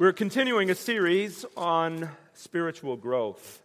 We're 0.00 0.14
continuing 0.14 0.70
a 0.70 0.74
series 0.74 1.44
on 1.58 2.08
spiritual 2.32 2.96
growth. 2.96 3.60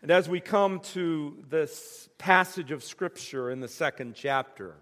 And 0.00 0.10
as 0.10 0.26
we 0.26 0.40
come 0.40 0.80
to 0.94 1.44
this 1.50 2.08
passage 2.16 2.70
of 2.70 2.82
Scripture 2.82 3.50
in 3.50 3.60
the 3.60 3.68
second 3.68 4.14
chapter, 4.14 4.76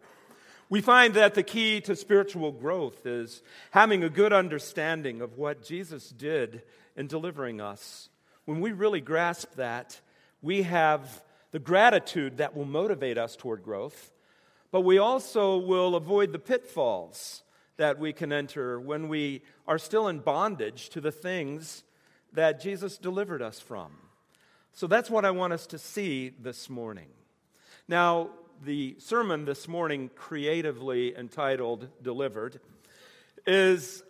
we 0.68 0.80
find 0.80 1.14
that 1.14 1.34
the 1.34 1.42
key 1.42 1.80
to 1.80 1.96
spiritual 1.96 2.52
growth 2.52 3.04
is 3.04 3.42
having 3.72 4.04
a 4.04 4.08
good 4.08 4.32
understanding 4.32 5.22
of 5.22 5.36
what 5.36 5.64
Jesus 5.64 6.08
did 6.08 6.62
in 6.94 7.08
delivering 7.08 7.60
us. 7.60 8.08
When 8.44 8.60
we 8.60 8.70
really 8.70 9.00
grasp 9.00 9.56
that, 9.56 10.00
we 10.40 10.62
have 10.62 11.24
the 11.50 11.58
gratitude 11.58 12.36
that 12.36 12.56
will 12.56 12.64
motivate 12.64 13.18
us 13.18 13.34
toward 13.34 13.64
growth, 13.64 14.12
but 14.70 14.82
we 14.82 14.98
also 14.98 15.58
will 15.58 15.96
avoid 15.96 16.30
the 16.30 16.38
pitfalls 16.38 17.42
that 17.80 17.98
we 17.98 18.12
can 18.12 18.30
enter 18.30 18.78
when 18.78 19.08
we 19.08 19.40
are 19.66 19.78
still 19.78 20.06
in 20.08 20.18
bondage 20.18 20.90
to 20.90 21.00
the 21.00 21.10
things 21.10 21.82
that 22.30 22.60
Jesus 22.60 22.98
delivered 22.98 23.40
us 23.40 23.58
from. 23.58 23.90
So 24.74 24.86
that's 24.86 25.08
what 25.08 25.24
I 25.24 25.30
want 25.30 25.54
us 25.54 25.66
to 25.68 25.78
see 25.78 26.28
this 26.28 26.68
morning. 26.68 27.08
Now, 27.88 28.32
the 28.62 28.96
sermon 28.98 29.46
this 29.46 29.66
morning, 29.66 30.10
creatively 30.14 31.16
entitled 31.16 31.88
Delivered, 32.02 32.60
is 33.46 34.02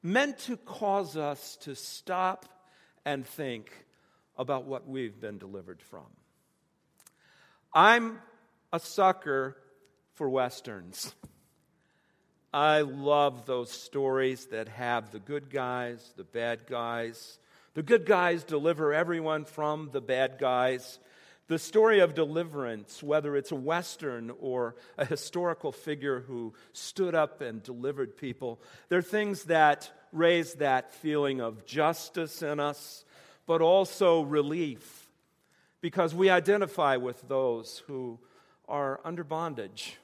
meant 0.00 0.38
to 0.38 0.56
cause 0.56 1.16
us 1.16 1.56
to 1.62 1.74
stop 1.74 2.46
and 3.04 3.26
think 3.26 3.84
about 4.38 4.64
what 4.64 4.86
we've 4.86 5.20
been 5.20 5.38
delivered 5.38 5.82
from. 5.82 6.06
I'm 7.72 8.20
a 8.72 8.78
sucker 8.78 9.56
for 10.12 10.28
Westerns. 10.28 11.16
I 12.54 12.82
love 12.82 13.46
those 13.46 13.68
stories 13.68 14.46
that 14.52 14.68
have 14.68 15.10
the 15.10 15.18
good 15.18 15.50
guys, 15.50 16.14
the 16.16 16.22
bad 16.22 16.68
guys. 16.68 17.40
The 17.74 17.82
good 17.82 18.06
guys 18.06 18.44
deliver 18.44 18.94
everyone 18.94 19.44
from 19.44 19.90
the 19.92 20.00
bad 20.00 20.38
guys. 20.38 21.00
The 21.48 21.58
story 21.58 21.98
of 21.98 22.14
deliverance, 22.14 23.02
whether 23.02 23.34
it's 23.34 23.50
a 23.50 23.56
Western 23.56 24.30
or 24.38 24.76
a 24.96 25.04
historical 25.04 25.72
figure 25.72 26.20
who 26.20 26.54
stood 26.72 27.16
up 27.16 27.40
and 27.40 27.60
delivered 27.60 28.16
people, 28.16 28.62
they're 28.88 29.02
things 29.02 29.42
that 29.46 29.90
raise 30.12 30.54
that 30.54 30.94
feeling 30.94 31.40
of 31.40 31.66
justice 31.66 32.40
in 32.40 32.60
us, 32.60 33.04
but 33.46 33.62
also 33.62 34.22
relief, 34.22 35.08
because 35.80 36.14
we 36.14 36.30
identify 36.30 36.98
with 36.98 37.20
those 37.26 37.82
who 37.88 38.20
are 38.68 39.00
under 39.04 39.24
bondage 39.24 39.98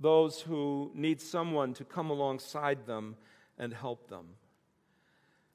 those 0.00 0.40
who 0.40 0.90
need 0.94 1.20
someone 1.20 1.74
to 1.74 1.84
come 1.84 2.10
alongside 2.10 2.86
them 2.86 3.16
and 3.58 3.72
help 3.72 4.08
them. 4.08 4.26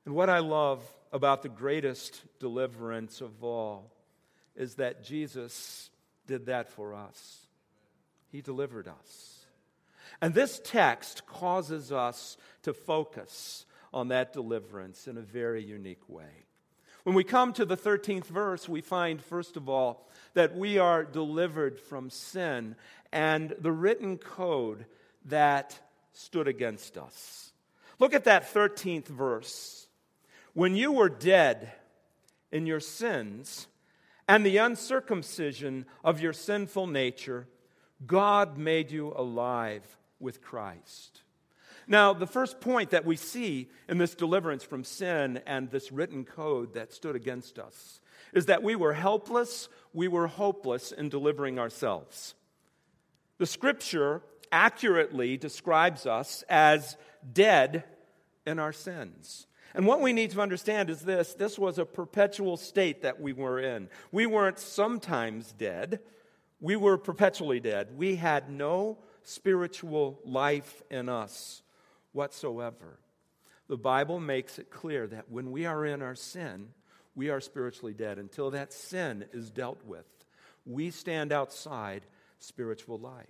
And 0.05 0.15
what 0.15 0.29
I 0.29 0.39
love 0.39 0.81
about 1.11 1.41
the 1.41 1.49
greatest 1.49 2.23
deliverance 2.39 3.21
of 3.21 3.43
all 3.43 3.91
is 4.55 4.75
that 4.75 5.03
Jesus 5.03 5.89
did 6.27 6.45
that 6.47 6.69
for 6.69 6.93
us. 6.93 7.47
He 8.31 8.41
delivered 8.41 8.87
us. 8.87 9.45
And 10.21 10.33
this 10.33 10.61
text 10.63 11.25
causes 11.25 11.91
us 11.91 12.37
to 12.63 12.73
focus 12.73 13.65
on 13.93 14.09
that 14.09 14.33
deliverance 14.33 15.07
in 15.07 15.17
a 15.17 15.21
very 15.21 15.63
unique 15.63 16.07
way. 16.07 16.45
When 17.09 17.15
we 17.15 17.23
come 17.23 17.53
to 17.53 17.65
the 17.65 17.75
13th 17.75 18.27
verse, 18.27 18.69
we 18.69 18.81
find, 18.81 19.19
first 19.19 19.57
of 19.57 19.67
all, 19.67 20.07
that 20.35 20.55
we 20.55 20.77
are 20.77 21.03
delivered 21.03 21.79
from 21.79 22.11
sin 22.11 22.75
and 23.11 23.55
the 23.59 23.71
written 23.71 24.19
code 24.19 24.85
that 25.25 25.79
stood 26.13 26.47
against 26.47 26.99
us. 26.99 27.51
Look 27.97 28.13
at 28.13 28.25
that 28.25 28.53
13th 28.53 29.07
verse. 29.07 29.87
When 30.53 30.75
you 30.75 30.91
were 30.91 31.09
dead 31.09 31.71
in 32.51 32.67
your 32.67 32.79
sins 32.79 33.65
and 34.27 34.45
the 34.45 34.57
uncircumcision 34.57 35.87
of 36.03 36.21
your 36.21 36.33
sinful 36.33 36.85
nature, 36.85 37.47
God 38.05 38.55
made 38.55 38.91
you 38.91 39.13
alive 39.15 39.97
with 40.19 40.43
Christ. 40.43 41.23
Now, 41.91 42.13
the 42.13 42.27
first 42.27 42.61
point 42.61 42.91
that 42.91 43.03
we 43.03 43.15
see 43.15 43.67
in 43.89 43.97
this 43.97 44.13
deliverance 44.13 44.63
from 44.63 44.83
sin 44.83 45.41
and 45.47 45.71
this 45.71 45.91
written 45.91 46.23
code 46.23 46.75
that 46.75 46.93
stood 46.93 47.15
against 47.15 47.57
us 47.57 47.99
is 48.31 48.45
that 48.45 48.61
we 48.61 48.75
were 48.75 48.93
helpless, 48.93 49.69
we 49.91 50.07
were 50.07 50.27
hopeless 50.27 50.91
in 50.91 51.09
delivering 51.09 51.57
ourselves. 51.57 52.35
The 53.39 53.47
scripture 53.47 54.21
accurately 54.51 55.35
describes 55.35 56.05
us 56.05 56.43
as 56.47 56.95
dead 57.33 57.85
in 58.45 58.59
our 58.59 58.73
sins. 58.73 59.47
And 59.73 59.87
what 59.87 59.99
we 59.99 60.13
need 60.13 60.29
to 60.31 60.41
understand 60.41 60.91
is 60.91 61.01
this 61.01 61.33
this 61.33 61.57
was 61.57 61.79
a 61.79 61.85
perpetual 61.85 62.55
state 62.55 63.01
that 63.01 63.19
we 63.19 63.33
were 63.33 63.59
in. 63.59 63.89
We 64.11 64.27
weren't 64.27 64.59
sometimes 64.59 65.53
dead, 65.53 66.01
we 66.61 66.75
were 66.75 66.99
perpetually 66.99 67.59
dead. 67.59 67.97
We 67.97 68.15
had 68.15 68.51
no 68.51 68.99
spiritual 69.23 70.19
life 70.23 70.83
in 70.91 71.09
us 71.09 71.63
whatsoever. 72.11 72.99
The 73.67 73.77
Bible 73.77 74.19
makes 74.19 74.57
it 74.57 74.71
clear 74.71 75.07
that 75.07 75.29
when 75.29 75.51
we 75.51 75.65
are 75.65 75.85
in 75.85 76.01
our 76.01 76.15
sin, 76.15 76.69
we 77.15 77.29
are 77.29 77.39
spiritually 77.39 77.93
dead. 77.93 78.17
Until 78.17 78.51
that 78.51 78.73
sin 78.73 79.25
is 79.31 79.51
dealt 79.51 79.83
with, 79.85 80.05
we 80.65 80.89
stand 80.91 81.31
outside 81.31 82.05
spiritual 82.39 82.97
life. 82.97 83.27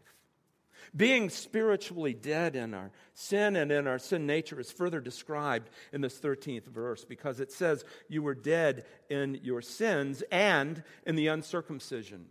Being 0.95 1.29
spiritually 1.29 2.13
dead 2.13 2.55
in 2.55 2.73
our 2.73 2.91
sin 3.13 3.55
and 3.55 3.71
in 3.71 3.85
our 3.85 3.99
sin 3.99 4.25
nature 4.25 4.59
is 4.59 4.71
further 4.71 5.01
described 5.01 5.69
in 5.91 6.01
this 6.01 6.19
13th 6.19 6.65
verse 6.65 7.05
because 7.05 7.39
it 7.39 7.51
says, 7.51 7.83
You 8.07 8.23
were 8.23 8.35
dead 8.35 8.85
in 9.09 9.39
your 9.43 9.61
sins 9.61 10.23
and 10.31 10.81
in 11.05 11.15
the 11.15 11.27
uncircumcision 11.27 12.27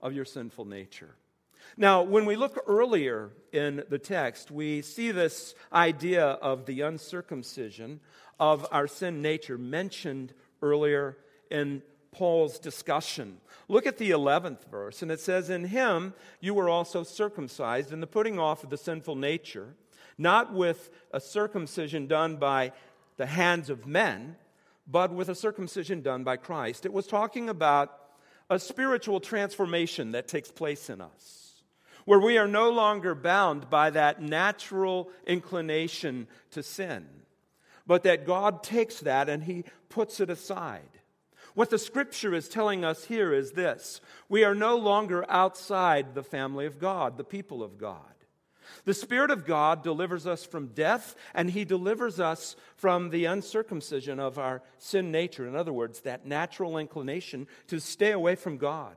of 0.00 0.12
your 0.12 0.24
sinful 0.24 0.64
nature. 0.64 1.16
Now, 1.76 2.02
when 2.02 2.26
we 2.26 2.36
look 2.36 2.62
earlier 2.66 3.30
in 3.52 3.84
the 3.88 3.98
text, 3.98 4.50
we 4.50 4.82
see 4.82 5.10
this 5.10 5.54
idea 5.72 6.24
of 6.24 6.66
the 6.66 6.82
uncircumcision 6.82 8.00
of 8.38 8.66
our 8.70 8.86
sin 8.86 9.22
nature 9.22 9.58
mentioned 9.58 10.32
earlier 10.62 11.16
in 11.50 11.82
Paul's 12.12 12.58
discussion. 12.58 13.38
Look 13.68 13.86
at 13.86 13.98
the 13.98 14.10
11th 14.10 14.64
verse, 14.70 15.02
and 15.02 15.10
it 15.10 15.20
says, 15.20 15.50
In 15.50 15.64
him 15.64 16.14
you 16.40 16.54
were 16.54 16.68
also 16.68 17.02
circumcised 17.02 17.92
in 17.92 18.00
the 18.00 18.06
putting 18.06 18.38
off 18.38 18.64
of 18.64 18.70
the 18.70 18.78
sinful 18.78 19.16
nature, 19.16 19.74
not 20.16 20.54
with 20.54 20.90
a 21.12 21.20
circumcision 21.20 22.06
done 22.06 22.36
by 22.36 22.72
the 23.16 23.26
hands 23.26 23.68
of 23.68 23.86
men, 23.86 24.36
but 24.86 25.12
with 25.12 25.28
a 25.28 25.34
circumcision 25.34 26.00
done 26.00 26.24
by 26.24 26.36
Christ. 26.36 26.86
It 26.86 26.92
was 26.92 27.06
talking 27.06 27.48
about 27.48 27.92
a 28.48 28.58
spiritual 28.58 29.20
transformation 29.20 30.12
that 30.12 30.28
takes 30.28 30.50
place 30.50 30.88
in 30.88 31.00
us, 31.00 31.45
where 32.06 32.20
we 32.20 32.38
are 32.38 32.48
no 32.48 32.70
longer 32.70 33.14
bound 33.14 33.68
by 33.68 33.90
that 33.90 34.22
natural 34.22 35.10
inclination 35.26 36.26
to 36.52 36.62
sin, 36.62 37.06
but 37.86 38.04
that 38.04 38.24
God 38.24 38.62
takes 38.62 39.00
that 39.00 39.28
and 39.28 39.42
he 39.44 39.64
puts 39.90 40.18
it 40.20 40.30
aside. 40.30 40.88
What 41.54 41.70
the 41.70 41.78
scripture 41.78 42.34
is 42.34 42.48
telling 42.48 42.84
us 42.84 43.04
here 43.04 43.34
is 43.34 43.52
this 43.52 44.00
we 44.28 44.44
are 44.44 44.54
no 44.54 44.76
longer 44.76 45.24
outside 45.28 46.14
the 46.14 46.22
family 46.22 46.64
of 46.64 46.78
God, 46.78 47.18
the 47.18 47.24
people 47.24 47.62
of 47.62 47.76
God. 47.76 48.00
The 48.84 48.94
Spirit 48.94 49.30
of 49.30 49.46
God 49.46 49.82
delivers 49.82 50.26
us 50.26 50.44
from 50.44 50.68
death, 50.68 51.14
and 51.34 51.50
He 51.50 51.64
delivers 51.64 52.20
us 52.20 52.56
from 52.76 53.10
the 53.10 53.24
uncircumcision 53.24 54.20
of 54.20 54.38
our 54.38 54.62
sin 54.78 55.10
nature. 55.10 55.46
In 55.46 55.56
other 55.56 55.72
words, 55.72 56.00
that 56.00 56.26
natural 56.26 56.78
inclination 56.78 57.46
to 57.68 57.80
stay 57.80 58.12
away 58.12 58.34
from 58.34 58.58
God. 58.58 58.96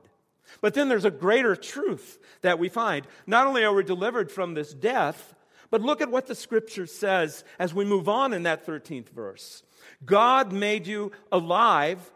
But 0.60 0.74
then 0.74 0.88
there's 0.88 1.04
a 1.04 1.10
greater 1.10 1.56
truth 1.56 2.18
that 2.42 2.58
we 2.58 2.68
find. 2.68 3.06
Not 3.26 3.46
only 3.46 3.64
are 3.64 3.72
we 3.72 3.84
delivered 3.84 4.30
from 4.30 4.54
this 4.54 4.74
death, 4.74 5.34
but 5.70 5.82
look 5.82 6.00
at 6.00 6.10
what 6.10 6.26
the 6.26 6.34
scripture 6.34 6.86
says 6.86 7.44
as 7.58 7.72
we 7.72 7.84
move 7.84 8.08
on 8.08 8.32
in 8.32 8.42
that 8.42 8.66
13th 8.66 9.08
verse. 9.10 9.62
God 10.04 10.52
made 10.52 10.86
you 10.86 11.12
alive 11.30 12.10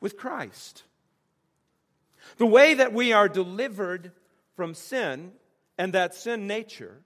with 0.00 0.16
Christ. 0.16 0.84
The 2.38 2.46
way 2.46 2.74
that 2.74 2.92
we 2.92 3.12
are 3.12 3.28
delivered 3.28 4.12
from 4.56 4.74
sin 4.74 5.32
and 5.76 5.92
that 5.92 6.14
sin 6.14 6.46
nature 6.46 7.03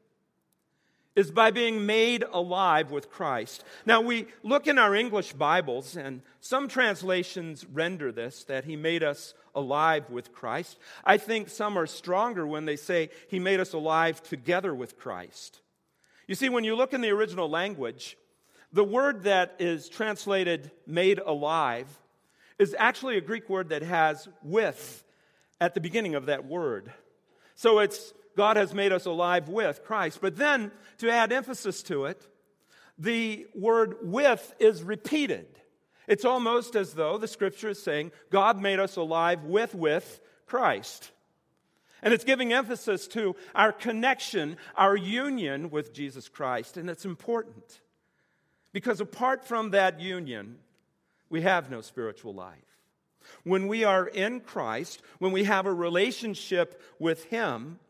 is 1.18 1.32
by 1.32 1.50
being 1.50 1.84
made 1.84 2.22
alive 2.30 2.92
with 2.92 3.10
Christ. 3.10 3.64
Now, 3.84 4.00
we 4.00 4.28
look 4.44 4.68
in 4.68 4.78
our 4.78 4.94
English 4.94 5.32
Bibles, 5.32 5.96
and 5.96 6.22
some 6.40 6.68
translations 6.68 7.66
render 7.66 8.12
this 8.12 8.44
that 8.44 8.64
He 8.64 8.76
made 8.76 9.02
us 9.02 9.34
alive 9.52 10.08
with 10.10 10.32
Christ. 10.32 10.78
I 11.02 11.16
think 11.16 11.48
some 11.48 11.76
are 11.76 11.88
stronger 11.88 12.46
when 12.46 12.66
they 12.66 12.76
say 12.76 13.10
He 13.26 13.40
made 13.40 13.58
us 13.58 13.72
alive 13.72 14.22
together 14.22 14.72
with 14.72 14.96
Christ. 14.96 15.60
You 16.28 16.36
see, 16.36 16.50
when 16.50 16.62
you 16.62 16.76
look 16.76 16.92
in 16.92 17.00
the 17.00 17.10
original 17.10 17.50
language, 17.50 18.16
the 18.72 18.84
word 18.84 19.24
that 19.24 19.56
is 19.58 19.88
translated 19.88 20.70
made 20.86 21.18
alive 21.18 21.88
is 22.60 22.76
actually 22.78 23.16
a 23.16 23.20
Greek 23.20 23.48
word 23.48 23.70
that 23.70 23.82
has 23.82 24.28
with 24.44 25.02
at 25.60 25.74
the 25.74 25.80
beginning 25.80 26.14
of 26.14 26.26
that 26.26 26.46
word. 26.46 26.92
So 27.56 27.80
it's 27.80 28.14
God 28.38 28.56
has 28.56 28.72
made 28.72 28.92
us 28.92 29.04
alive 29.04 29.48
with 29.48 29.82
Christ. 29.82 30.20
But 30.20 30.36
then, 30.36 30.70
to 30.98 31.10
add 31.10 31.32
emphasis 31.32 31.82
to 31.82 32.04
it, 32.04 32.24
the 32.96 33.48
word 33.52 33.96
with 34.00 34.54
is 34.60 34.80
repeated. 34.84 35.48
It's 36.06 36.24
almost 36.24 36.76
as 36.76 36.94
though 36.94 37.18
the 37.18 37.26
scripture 37.26 37.70
is 37.70 37.82
saying 37.82 38.12
God 38.30 38.62
made 38.62 38.78
us 38.78 38.94
alive 38.94 39.42
with 39.42 39.74
with 39.74 40.20
Christ. 40.46 41.10
And 42.00 42.14
it's 42.14 42.22
giving 42.22 42.52
emphasis 42.52 43.08
to 43.08 43.34
our 43.56 43.72
connection, 43.72 44.56
our 44.76 44.96
union 44.96 45.68
with 45.70 45.92
Jesus 45.92 46.28
Christ. 46.28 46.76
And 46.76 46.88
it's 46.88 47.04
important 47.04 47.80
because 48.72 49.00
apart 49.00 49.44
from 49.44 49.72
that 49.72 50.00
union, 50.00 50.58
we 51.28 51.42
have 51.42 51.72
no 51.72 51.80
spiritual 51.80 52.34
life. 52.34 52.54
When 53.42 53.66
we 53.66 53.82
are 53.82 54.06
in 54.06 54.38
Christ, 54.38 55.02
when 55.18 55.32
we 55.32 55.42
have 55.42 55.66
a 55.66 55.72
relationship 55.72 56.80
with 57.00 57.24
Him, 57.24 57.80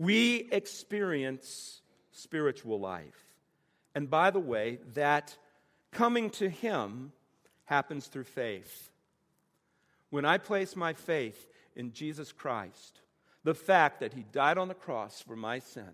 we 0.00 0.48
experience 0.50 1.82
spiritual 2.10 2.80
life. 2.80 3.26
And 3.94 4.08
by 4.08 4.30
the 4.30 4.40
way, 4.40 4.78
that 4.94 5.36
coming 5.92 6.30
to 6.30 6.48
Him 6.48 7.12
happens 7.66 8.06
through 8.06 8.24
faith. 8.24 8.90
When 10.08 10.24
I 10.24 10.38
place 10.38 10.74
my 10.74 10.94
faith 10.94 11.46
in 11.76 11.92
Jesus 11.92 12.32
Christ, 12.32 13.02
the 13.44 13.52
fact 13.52 14.00
that 14.00 14.14
He 14.14 14.24
died 14.32 14.56
on 14.56 14.68
the 14.68 14.74
cross 14.74 15.20
for 15.20 15.36
my 15.36 15.58
sin, 15.58 15.90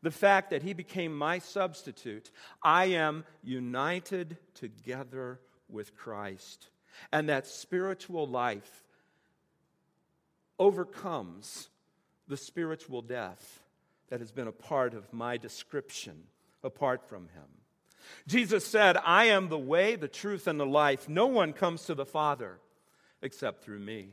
the 0.00 0.10
fact 0.10 0.48
that 0.48 0.62
He 0.62 0.72
became 0.72 1.14
my 1.14 1.38
substitute, 1.38 2.30
I 2.62 2.86
am 2.86 3.26
united 3.42 4.38
together 4.54 5.38
with 5.68 5.94
Christ. 5.94 6.70
And 7.12 7.28
that 7.28 7.46
spiritual 7.46 8.26
life 8.26 8.84
overcomes 10.58 11.68
the 12.28 12.36
spiritual 12.36 13.02
death 13.02 13.62
that 14.08 14.20
has 14.20 14.32
been 14.32 14.48
a 14.48 14.52
part 14.52 14.94
of 14.94 15.12
my 15.12 15.36
description 15.36 16.24
apart 16.62 17.08
from 17.08 17.28
him. 17.28 17.44
Jesus 18.26 18.66
said, 18.66 18.96
I 19.04 19.26
am 19.26 19.48
the 19.48 19.58
way, 19.58 19.96
the 19.96 20.08
truth, 20.08 20.46
and 20.46 20.60
the 20.60 20.66
life. 20.66 21.08
No 21.08 21.26
one 21.26 21.52
comes 21.52 21.84
to 21.86 21.94
the 21.94 22.06
Father 22.06 22.58
except 23.22 23.64
through 23.64 23.80
me. 23.80 24.10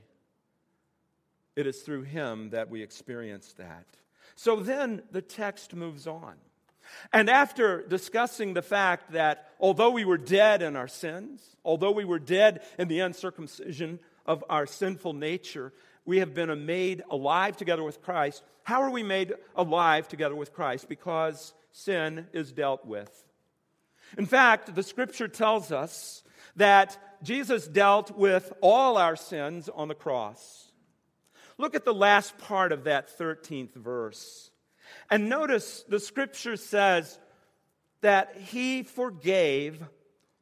It 1.55 1.67
is 1.67 1.81
through 1.81 2.03
him 2.03 2.51
that 2.51 2.69
we 2.69 2.81
experience 2.81 3.53
that. 3.57 3.85
So 4.35 4.55
then 4.57 5.03
the 5.11 5.21
text 5.21 5.75
moves 5.75 6.07
on. 6.07 6.35
And 7.13 7.29
after 7.29 7.85
discussing 7.87 8.53
the 8.53 8.61
fact 8.61 9.11
that 9.11 9.49
although 9.59 9.91
we 9.91 10.05
were 10.05 10.17
dead 10.17 10.61
in 10.61 10.75
our 10.75 10.87
sins, 10.87 11.55
although 11.63 11.91
we 11.91 12.05
were 12.05 12.19
dead 12.19 12.61
in 12.79 12.87
the 12.87 13.01
uncircumcision 13.01 13.99
of 14.25 14.43
our 14.49 14.65
sinful 14.65 15.13
nature, 15.13 15.73
we 16.05 16.19
have 16.19 16.33
been 16.33 16.65
made 16.65 17.03
alive 17.09 17.57
together 17.57 17.83
with 17.83 18.01
Christ. 18.01 18.43
How 18.63 18.81
are 18.81 18.89
we 18.89 19.03
made 19.03 19.33
alive 19.55 20.07
together 20.07 20.35
with 20.35 20.53
Christ? 20.53 20.89
Because 20.89 21.53
sin 21.71 22.27
is 22.33 22.51
dealt 22.51 22.85
with. 22.85 23.11
In 24.17 24.25
fact, 24.25 24.73
the 24.75 24.83
scripture 24.83 25.27
tells 25.27 25.71
us 25.71 26.23
that 26.55 26.97
Jesus 27.23 27.67
dealt 27.67 28.11
with 28.11 28.51
all 28.61 28.97
our 28.97 29.15
sins 29.15 29.69
on 29.69 29.87
the 29.87 29.95
cross. 29.95 30.71
Look 31.57 31.75
at 31.75 31.85
the 31.85 31.93
last 31.93 32.37
part 32.37 32.71
of 32.71 32.85
that 32.85 33.17
13th 33.17 33.75
verse. 33.75 34.49
And 35.09 35.29
notice 35.29 35.85
the 35.87 35.99
scripture 35.99 36.57
says 36.57 37.19
that 38.01 38.35
he 38.35 38.83
forgave 38.83 39.81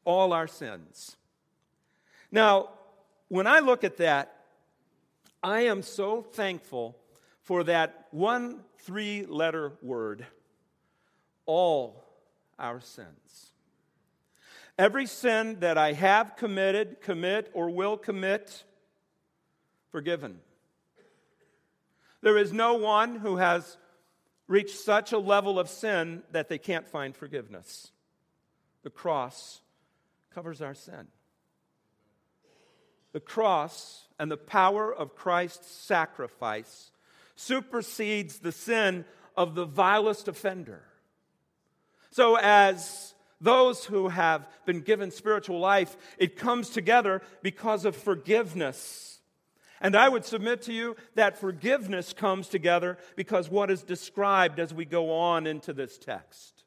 all 0.06 0.34
our 0.34 0.48
sins. 0.48 1.18
Now, 2.32 2.70
when 3.28 3.48
I 3.48 3.60
look 3.60 3.84
at 3.84 3.98
that, 3.98 4.39
I 5.42 5.62
am 5.62 5.82
so 5.82 6.22
thankful 6.22 6.98
for 7.44 7.64
that 7.64 8.08
one 8.12 8.62
three 8.80 9.26
letter 9.26 9.74
word 9.82 10.26
all 11.46 12.04
our 12.58 12.80
sins. 12.80 13.54
Every 14.78 15.06
sin 15.06 15.60
that 15.60 15.78
I 15.78 15.94
have 15.94 16.36
committed, 16.36 17.02
commit, 17.02 17.50
or 17.54 17.70
will 17.70 17.98
commit, 17.98 18.64
forgiven. 19.92 20.40
There 22.22 22.38
is 22.38 22.54
no 22.54 22.76
one 22.76 23.16
who 23.16 23.38
has 23.38 23.78
reached 24.48 24.78
such 24.78 25.12
a 25.12 25.18
level 25.18 25.60
of 25.60 25.70
sin 25.70 26.24
that 26.32 26.50
they 26.50 26.58
can't 26.58 26.88
find 26.88 27.16
forgiveness. 27.16 27.92
The 28.84 28.90
cross 28.90 29.62
covers 30.34 30.62
our 30.62 30.74
sin. 30.74 31.08
The 33.12 33.20
cross 33.20 34.08
and 34.20 34.30
the 34.30 34.38
power 34.38 34.94
of 34.94 35.16
Christ's 35.16 35.72
sacrifice 35.72 36.92
supersedes 37.36 38.40
the 38.40 38.52
sin 38.52 39.06
of 39.36 39.56
the 39.56 39.66
vilest 39.66 40.28
offender. 40.28 40.84
So, 42.12 42.36
as 42.36 43.14
those 43.40 43.86
who 43.86 44.10
have 44.10 44.48
been 44.66 44.82
given 44.82 45.12
spiritual 45.12 45.60
life, 45.60 45.96
it 46.18 46.36
comes 46.36 46.70
together 46.70 47.22
because 47.42 47.86
of 47.86 47.96
forgiveness. 47.96 49.20
And 49.82 49.96
I 49.96 50.10
would 50.10 50.26
submit 50.26 50.64
to 50.64 50.74
you 50.74 50.98
that 51.16 51.38
forgiveness 51.38 52.12
comes 52.12 52.50
together 52.50 52.98
because 53.16 53.50
what 53.50 53.72
is 53.72 53.82
described 53.82 54.60
as 54.60 54.74
we 54.74 54.84
go 54.84 55.12
on 55.12 55.48
into 55.48 55.72
this 55.72 55.98
text. 55.98 56.66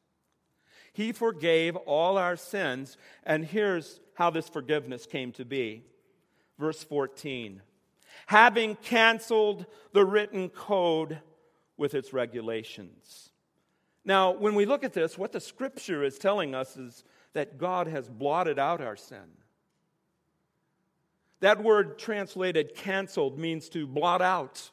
He 0.95 1.13
forgave 1.13 1.77
all 1.77 2.17
our 2.17 2.37
sins, 2.37 2.97
and 3.25 3.45
here's 3.45 4.01
how 4.15 4.31
this 4.31 4.49
forgiveness 4.49 5.07
came 5.07 5.33
to 5.33 5.45
be. 5.45 5.85
Verse 6.63 6.85
14 6.85 7.61
having 8.27 8.77
canceled 8.77 9.67
the 9.93 10.05
written 10.05 10.49
code 10.49 11.19
with 11.77 11.93
its 11.93 12.13
regulations. 12.13 13.33
Now, 14.05 14.31
when 14.31 14.55
we 14.55 14.65
look 14.65 14.85
at 14.85 14.93
this, 14.93 15.19
what 15.19 15.33
the 15.33 15.41
scripture 15.41 16.05
is 16.05 16.19
telling 16.19 16.55
us 16.55 16.77
is 16.77 17.03
that 17.33 17.59
God 17.59 17.89
has 17.89 18.09
blotted 18.09 18.61
out 18.61 18.81
our 18.81 18.95
sin. 18.95 19.25
That 21.41 21.65
word 21.65 21.99
translated 21.99 22.77
canceled 22.77 23.41
means 23.41 23.69
to 23.71 23.85
blot 23.85 24.23
out. 24.23 24.71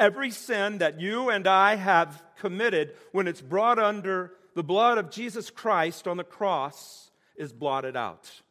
Every 0.00 0.32
sin 0.32 0.78
that 0.78 1.00
you 1.00 1.30
and 1.30 1.46
I 1.46 1.76
have 1.76 2.20
committed, 2.36 2.96
when 3.12 3.28
it's 3.28 3.42
brought 3.42 3.78
under 3.78 4.32
the 4.56 4.64
blood 4.64 4.98
of 4.98 5.12
Jesus 5.12 5.50
Christ 5.50 6.08
on 6.08 6.16
the 6.16 6.24
cross, 6.24 7.12
is 7.36 7.52
blotted 7.52 7.96
out. 7.96 8.42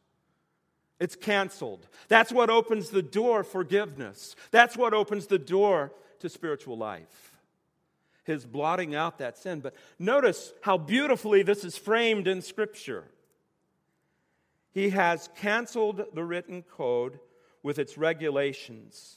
It's 0.98 1.16
canceled. 1.16 1.86
That's 2.08 2.32
what 2.32 2.48
opens 2.48 2.90
the 2.90 3.02
door 3.02 3.44
forgiveness. 3.44 4.34
That's 4.50 4.76
what 4.76 4.94
opens 4.94 5.26
the 5.26 5.38
door 5.38 5.92
to 6.20 6.28
spiritual 6.28 6.78
life 6.78 7.26
his 8.26 8.44
blotting 8.44 8.94
out 8.94 9.18
that 9.18 9.38
sin. 9.38 9.60
But 9.60 9.74
notice 9.98 10.52
how 10.60 10.76
beautifully 10.76 11.42
this 11.42 11.64
is 11.64 11.78
framed 11.78 12.26
in 12.26 12.42
Scripture. 12.42 13.04
He 14.72 14.90
has 14.90 15.30
canceled 15.36 16.04
the 16.12 16.24
written 16.24 16.62
code 16.62 17.18
with 17.62 17.78
its 17.78 17.96
regulations 17.96 19.16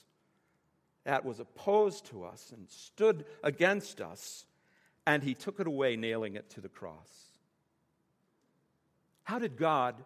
that 1.04 1.24
was 1.24 1.40
opposed 1.40 2.06
to 2.06 2.24
us 2.24 2.52
and 2.56 2.68
stood 2.70 3.24
against 3.42 4.00
us, 4.00 4.46
and 5.06 5.22
he 5.22 5.34
took 5.34 5.60
it 5.60 5.66
away, 5.66 5.96
nailing 5.96 6.34
it 6.36 6.48
to 6.50 6.60
the 6.60 6.68
cross. 6.68 7.26
How 9.24 9.38
did 9.38 9.56
God 9.56 9.96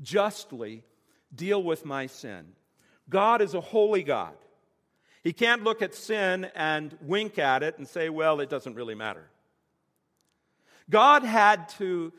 justly 0.00 0.84
deal 1.36 1.62
with 1.62 1.84
my 1.84 2.06
sin? 2.06 2.46
God 3.08 3.40
is 3.40 3.54
a 3.54 3.60
holy 3.60 4.02
God. 4.02 4.34
He 5.22 5.32
can't 5.32 5.64
look 5.64 5.82
at 5.82 5.94
sin 5.94 6.48
and 6.54 6.96
wink 7.02 7.38
at 7.38 7.62
it 7.62 7.78
and 7.78 7.86
say, 7.88 8.08
well, 8.08 8.40
it 8.40 8.48
doesn't 8.48 8.74
really 8.74 8.94
matter. 8.94 9.28
God 10.88 11.24
had 11.24 11.68
to 11.70 12.12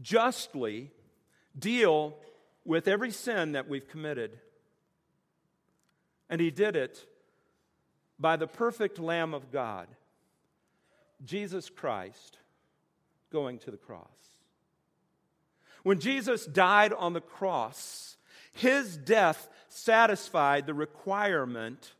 justly 0.00 0.90
deal 1.58 2.16
with 2.64 2.88
every 2.88 3.10
sin 3.10 3.52
that 3.52 3.68
we've 3.68 3.88
committed. 3.88 4.38
And 6.28 6.40
He 6.40 6.50
did 6.50 6.76
it 6.76 7.04
by 8.18 8.36
the 8.36 8.46
perfect 8.46 8.98
Lamb 8.98 9.34
of 9.34 9.50
God, 9.50 9.88
Jesus 11.24 11.68
Christ, 11.68 12.38
going 13.32 13.58
to 13.60 13.70
the 13.70 13.76
cross. 13.76 14.06
When 15.82 15.98
Jesus 15.98 16.44
died 16.46 16.92
on 16.92 17.12
the 17.14 17.20
cross, 17.20 18.16
His 18.52 18.96
death 18.96 19.48
satisfied 19.68 20.66
the 20.66 20.74
requirement 20.74 21.94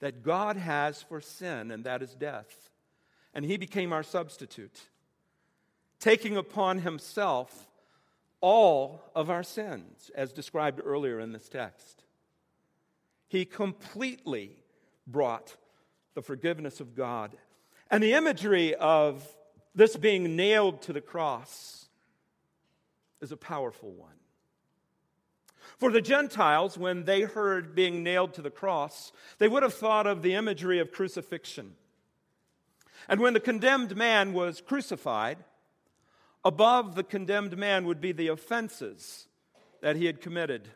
that 0.00 0.22
God 0.22 0.56
has 0.56 1.02
for 1.02 1.20
sin, 1.20 1.70
and 1.70 1.84
that 1.84 2.02
is 2.02 2.14
death. 2.14 2.70
And 3.34 3.44
he 3.44 3.56
became 3.56 3.92
our 3.92 4.02
substitute, 4.02 4.80
taking 5.98 6.36
upon 6.36 6.78
himself 6.78 7.68
all 8.40 9.10
of 9.14 9.30
our 9.30 9.42
sins, 9.42 10.10
as 10.14 10.32
described 10.32 10.80
earlier 10.84 11.20
in 11.20 11.32
this 11.32 11.48
text. 11.48 12.02
He 13.28 13.44
completely 13.44 14.56
brought 15.06 15.56
the 16.14 16.22
forgiveness 16.22 16.80
of 16.80 16.94
God. 16.94 17.36
And 17.90 18.02
the 18.02 18.14
imagery 18.14 18.74
of 18.74 19.26
this 19.74 19.96
being 19.96 20.36
nailed 20.36 20.82
to 20.82 20.92
the 20.92 21.00
cross 21.00 21.86
is 23.20 23.32
a 23.32 23.36
powerful 23.36 23.90
one. 23.90 24.10
For 25.82 25.90
the 25.90 26.00
Gentiles, 26.00 26.78
when 26.78 27.06
they 27.06 27.22
heard 27.22 27.74
being 27.74 28.04
nailed 28.04 28.34
to 28.34 28.40
the 28.40 28.52
cross, 28.52 29.10
they 29.38 29.48
would 29.48 29.64
have 29.64 29.74
thought 29.74 30.06
of 30.06 30.22
the 30.22 30.32
imagery 30.32 30.78
of 30.78 30.92
crucifixion. 30.92 31.74
And 33.08 33.18
when 33.18 33.32
the 33.32 33.40
condemned 33.40 33.96
man 33.96 34.32
was 34.32 34.60
crucified, 34.60 35.38
Above 36.44 36.94
the 36.94 37.02
condemned 37.02 37.56
man 37.56 37.84
would 37.84 38.00
be 38.00 38.12
the 38.12 38.28
offenses 38.28 39.26
that 39.80 39.96
he 39.96 40.06
had 40.06 40.20
committed. 40.20 40.68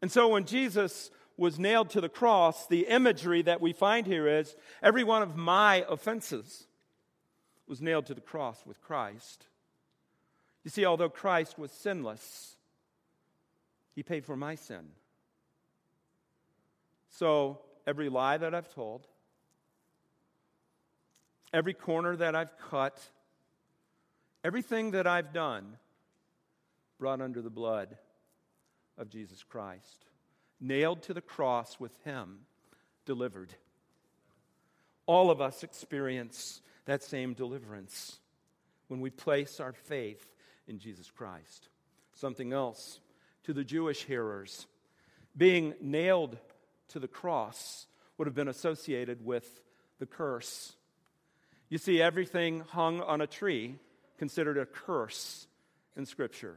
And 0.00 0.12
so 0.12 0.28
when 0.28 0.44
Jesus 0.44 1.10
was 1.36 1.58
nailed 1.58 1.90
to 1.90 2.00
the 2.00 2.08
cross, 2.08 2.68
the 2.68 2.86
imagery 2.86 3.42
that 3.42 3.60
we 3.60 3.72
find 3.72 4.06
here 4.06 4.28
is 4.28 4.54
every 4.80 5.02
one 5.02 5.22
of 5.22 5.34
my 5.34 5.84
offenses 5.88 6.68
was 7.66 7.82
nailed 7.82 8.06
to 8.06 8.14
the 8.14 8.20
cross 8.20 8.64
with 8.64 8.80
Christ. 8.80 9.46
You 10.62 10.70
see, 10.70 10.84
although 10.84 11.08
Christ 11.08 11.58
was 11.58 11.72
sinless, 11.72 12.55
he 13.96 14.02
paid 14.02 14.24
for 14.26 14.36
my 14.36 14.54
sin. 14.54 14.84
So 17.08 17.60
every 17.86 18.10
lie 18.10 18.36
that 18.36 18.54
I've 18.54 18.72
told, 18.72 19.06
every 21.52 21.72
corner 21.72 22.14
that 22.14 22.36
I've 22.36 22.56
cut, 22.70 23.02
everything 24.44 24.90
that 24.90 25.06
I've 25.06 25.32
done 25.32 25.78
brought 26.98 27.22
under 27.22 27.40
the 27.40 27.50
blood 27.50 27.96
of 28.98 29.08
Jesus 29.08 29.42
Christ. 29.42 30.04
Nailed 30.60 31.02
to 31.04 31.14
the 31.14 31.20
cross 31.22 31.80
with 31.80 31.92
Him, 32.04 32.40
delivered. 33.06 33.54
All 35.06 35.30
of 35.30 35.40
us 35.40 35.62
experience 35.62 36.60
that 36.84 37.02
same 37.02 37.32
deliverance 37.32 38.18
when 38.88 39.00
we 39.00 39.10
place 39.10 39.58
our 39.58 39.72
faith 39.72 40.26
in 40.68 40.78
Jesus 40.78 41.10
Christ. 41.10 41.68
Something 42.12 42.52
else 42.52 43.00
to 43.46 43.52
the 43.52 43.64
Jewish 43.64 44.04
hearers 44.04 44.66
being 45.36 45.74
nailed 45.80 46.36
to 46.88 46.98
the 46.98 47.08
cross 47.08 47.86
would 48.18 48.26
have 48.26 48.34
been 48.34 48.48
associated 48.48 49.24
with 49.24 49.60
the 49.98 50.06
curse. 50.06 50.74
You 51.68 51.78
see, 51.78 52.02
everything 52.02 52.60
hung 52.70 53.00
on 53.00 53.20
a 53.20 53.26
tree 53.26 53.76
considered 54.18 54.58
a 54.58 54.66
curse 54.66 55.46
in 55.96 56.06
Scripture. 56.06 56.56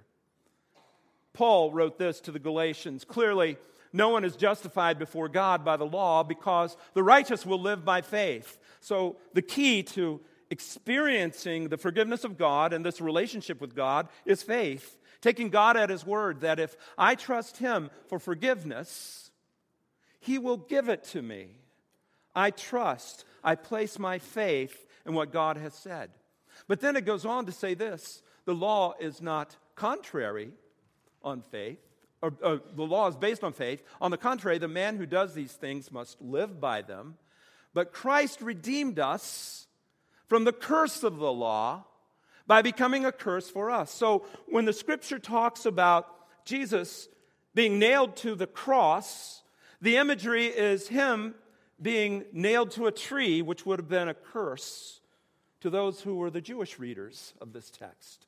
Paul 1.34 1.72
wrote 1.72 1.98
this 2.00 2.22
to 2.22 2.31
the 2.31 2.39
Galatians 2.39 3.05
clearly, 3.05 3.58
no 3.91 4.10
one 4.10 4.24
is 4.24 4.36
justified 4.36 4.98
before 5.00 5.29
God 5.29 5.65
by 5.65 5.77
the 5.77 5.86
law 5.86 6.24
because 6.24 6.75
the 6.93 7.03
righteous 7.03 7.46
will 7.46 7.60
live 7.60 7.84
by 7.84 8.01
faith. 8.01 8.58
So, 8.81 9.17
the 9.34 9.41
key 9.41 9.84
to 9.84 10.22
experiencing 10.51 11.69
the 11.69 11.77
forgiveness 11.77 12.24
of 12.24 12.38
God 12.38 12.74
and 12.74 12.86
this 12.86 13.01
relationship 13.01 13.62
with 13.62 13.75
God 13.75 14.08
is 14.25 14.43
faith. 14.43 14.98
Taking 15.22 15.50
God 15.50 15.76
at 15.78 15.90
His 15.90 16.06
word 16.06 16.42
that 16.42 16.60
if 16.60 16.76
I 16.98 17.16
trust 17.16 17.58
Him 17.58 17.90
for 18.08 18.20
forgiveness, 18.20 19.32
He 20.20 20.38
will 20.38 20.58
give 20.58 20.90
it 20.90 21.04
to 21.06 21.22
me. 21.22 21.50
I 22.36 22.52
trust, 22.52 23.26
I 23.44 23.56
place 23.56 24.00
my 24.00 24.20
faith 24.20 24.86
in 25.06 25.14
what 25.14 25.34
God 25.34 25.58
has 25.58 25.74
said. 25.74 26.12
But 26.68 26.82
then 26.82 26.96
it 26.96 27.06
goes 27.06 27.26
on 27.26 27.46
to 27.46 27.52
say 27.52 27.74
this 27.74 28.22
the 28.46 28.54
law 28.54 28.94
is 29.00 29.22
not 29.22 29.56
contrary 29.76 30.52
on 31.22 31.42
faith, 31.42 31.80
or, 32.22 32.34
or, 32.42 32.62
the 32.76 32.84
law 32.84 33.08
is 33.08 33.16
based 33.16 33.44
on 33.44 33.54
faith. 33.54 33.84
On 34.02 34.12
the 34.12 34.18
contrary, 34.18 34.58
the 34.58 34.68
man 34.68 34.98
who 34.98 35.06
does 35.06 35.34
these 35.34 35.52
things 35.52 35.92
must 35.92 36.22
live 36.22 36.60
by 36.60 36.82
them. 36.82 37.18
But 37.74 37.94
Christ 37.94 38.42
redeemed 38.42 39.00
us 39.00 39.68
from 40.28 40.44
the 40.44 40.54
curse 40.54 41.04
of 41.04 41.18
the 41.18 41.32
law 41.32 41.86
by 42.50 42.63
becoming 42.63 43.06
a 43.06 43.12
curse 43.12 43.48
for 43.48 43.70
us. 43.70 43.91
So 43.94 44.25
when 44.48 44.65
the 44.65 44.74
scripture 44.74 45.20
talks 45.20 45.68
about 45.68 46.08
Jesus 46.46 47.08
being 47.53 47.77
nailed 47.77 48.15
to 48.18 48.34
the 48.34 48.48
cross, 48.48 49.44
the 49.82 49.98
imagery 49.98 50.48
is 50.48 50.88
him 50.88 51.36
being 51.79 52.25
nailed 52.34 52.72
to 52.72 52.88
a 52.88 52.91
tree, 52.91 53.44
which 53.44 53.68
would 53.68 53.77
have 53.77 53.88
been 53.88 54.08
a 54.08 54.15
curse 54.15 55.00
to 55.62 55.70
those 55.70 56.01
who 56.01 56.15
were 56.15 56.32
the 56.32 56.41
Jewish 56.41 56.79
readers 56.79 57.36
of 57.39 57.53
this 57.53 57.70
text. 57.70 58.25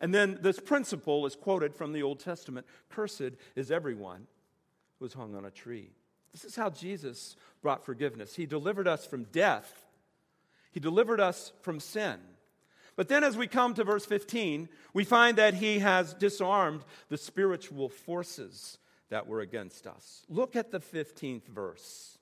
And 0.00 0.12
then 0.12 0.38
this 0.40 0.58
principle 0.58 1.24
is 1.24 1.36
quoted 1.36 1.72
from 1.72 1.92
the 1.92 2.02
Old 2.02 2.18
Testament 2.18 2.66
Cursed 2.90 3.36
is 3.54 3.70
everyone 3.70 4.26
who 4.98 5.04
is 5.04 5.12
hung 5.12 5.36
on 5.36 5.44
a 5.44 5.52
tree. 5.52 5.92
This 6.32 6.44
is 6.44 6.56
how 6.56 6.70
Jesus 6.70 7.36
brought 7.62 7.84
forgiveness. 7.84 8.34
He 8.34 8.44
delivered 8.44 8.88
us 8.88 9.06
from 9.06 9.22
death, 9.30 9.86
He 10.72 10.80
delivered 10.80 11.20
us 11.20 11.52
from 11.62 11.78
sin. 11.78 12.18
But 12.96 13.08
then, 13.08 13.24
as 13.24 13.36
we 13.36 13.46
come 13.46 13.74
to 13.74 13.84
verse 13.84 14.04
15, 14.04 14.68
we 14.92 15.04
find 15.04 15.38
that 15.38 15.54
He 15.54 15.78
has 15.78 16.14
disarmed 16.14 16.84
the 17.08 17.16
spiritual 17.16 17.88
forces 17.88 18.78
that 19.08 19.26
were 19.26 19.40
against 19.40 19.86
us. 19.86 20.24
Look 20.28 20.56
at 20.56 20.70
the 20.70 20.80
15th 20.80 21.46
verse. 21.46 22.18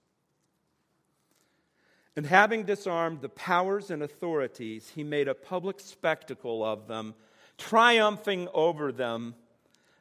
And 2.16 2.26
having 2.26 2.64
disarmed 2.64 3.20
the 3.20 3.28
powers 3.28 3.90
and 3.90 4.02
authorities, 4.02 4.90
he 4.94 5.04
made 5.04 5.28
a 5.28 5.34
public 5.34 5.78
spectacle 5.78 6.64
of 6.64 6.88
them 6.88 7.14
triumphing 7.56 8.48
over 8.52 8.90
them 8.90 9.34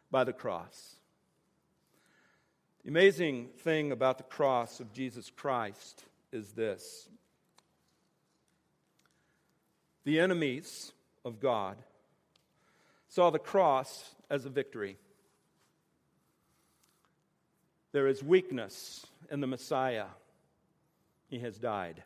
by 0.10 0.24
the 0.24 0.34
cross. 0.34 0.96
The 2.84 2.90
amazing 2.90 3.50
thing 3.60 3.92
about 3.92 4.18
the 4.18 4.24
cross 4.24 4.80
of 4.80 4.92
Jesus 4.92 5.30
Christ 5.30 6.06
is 6.32 6.54
this 6.54 7.08
the 10.04 10.20
enemies 10.20 10.94
of 11.26 11.40
God 11.40 11.78
saw 13.08 13.30
the 13.30 13.40
cross 13.40 14.16
as 14.30 14.46
a 14.46 14.50
victory. 14.50 14.98
There 17.92 18.08
is 18.08 18.24
weakness 18.24 19.06
in 19.32 19.42
the 19.42 19.48
Messiah. 19.48 20.06
He 21.28 21.40
has 21.40 21.58
died. 21.58 22.04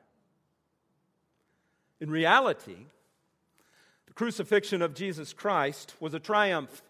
In 1.99 2.09
reality, 2.09 2.87
the 4.07 4.13
crucifixion 4.13 4.81
of 4.81 4.93
Jesus 4.93 5.33
Christ 5.33 5.95
was 5.99 6.13
a 6.13 6.19
triumph, 6.19 6.81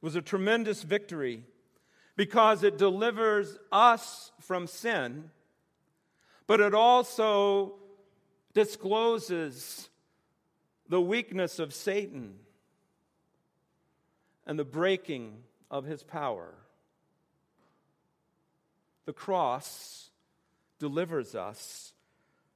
it 0.00 0.04
was 0.04 0.16
a 0.16 0.22
tremendous 0.22 0.82
victory 0.82 1.44
because 2.16 2.62
it 2.62 2.78
delivers 2.78 3.56
us 3.70 4.32
from 4.40 4.66
sin, 4.66 5.30
but 6.46 6.60
it 6.60 6.74
also 6.74 7.74
discloses 8.54 9.88
the 10.88 11.00
weakness 11.00 11.58
of 11.58 11.72
Satan 11.72 12.34
and 14.46 14.58
the 14.58 14.64
breaking 14.64 15.38
of 15.70 15.84
his 15.84 16.02
power. 16.02 16.54
The 19.04 19.12
cross 19.12 20.10
delivers 20.78 21.34
us 21.34 21.92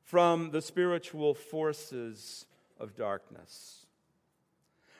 from 0.02 0.50
the 0.50 0.62
spiritual 0.62 1.34
forces 1.34 2.46
of 2.78 2.94
darkness. 2.94 3.86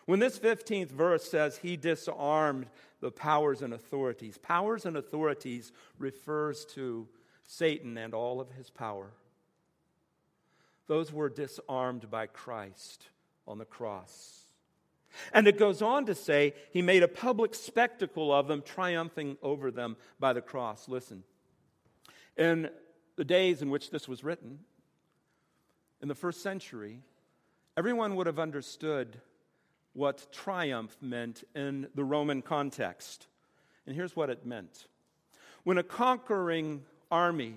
When 0.07 0.21
this 0.21 0.39
15th 0.39 0.91
verse 0.91 1.29
says 1.29 1.59
he 1.59 1.77
disarmed 1.77 2.67
the 3.01 3.11
powers 3.11 3.63
and 3.63 3.75
authorities, 3.75 4.39
powers 4.39 4.87
and 4.87 4.97
authorities 4.97 5.73
refers 5.99 6.65
to 6.67 7.09
Satan 7.43 7.99
and 7.99 8.15
all 8.15 8.41
of 8.41 8.53
his 8.53 8.71
power. 8.71 9.11
Those 10.87 11.13
were 11.13 11.29
disarmed 11.29 12.11
by 12.11 12.27
Christ 12.27 13.09
on 13.47 13.59
the 13.59 13.65
cross. 13.65 14.43
And 15.33 15.49
it 15.49 15.59
goes 15.59 15.83
on 15.83 16.07
to 16.07 16.15
say 16.15 16.55
he 16.71 16.83
made 16.83 17.03
a 17.03 17.09
public 17.09 17.55
spectacle 17.55 18.33
of 18.33 18.49
them, 18.49 18.63
triumphing 18.63 19.37
over 19.43 19.71
them 19.71 19.97
by 20.21 20.33
the 20.33 20.43
cross. 20.43 20.89
Listen, 20.89 21.25
in 22.37 22.69
the 23.17 23.25
days 23.25 23.63
in 23.63 23.71
which 23.71 23.91
this 23.91 24.07
was 24.07 24.23
written, 24.23 24.59
in 26.03 26.09
the 26.09 26.15
first 26.15 26.43
century, 26.43 27.01
everyone 27.77 28.17
would 28.17 28.27
have 28.27 28.39
understood 28.39 29.21
what 29.95 30.31
triumph 30.31 30.97
meant 31.01 31.43
in 31.55 31.89
the 31.95 32.05
Roman 32.05 32.43
context. 32.43 33.27
And 33.87 33.97
here's 33.97 34.15
what 34.15 34.31
it 34.31 34.45
meant 34.45 34.87
when 35.65 35.79
a 35.79 35.83
conquering 35.83 36.85
army 37.11 37.55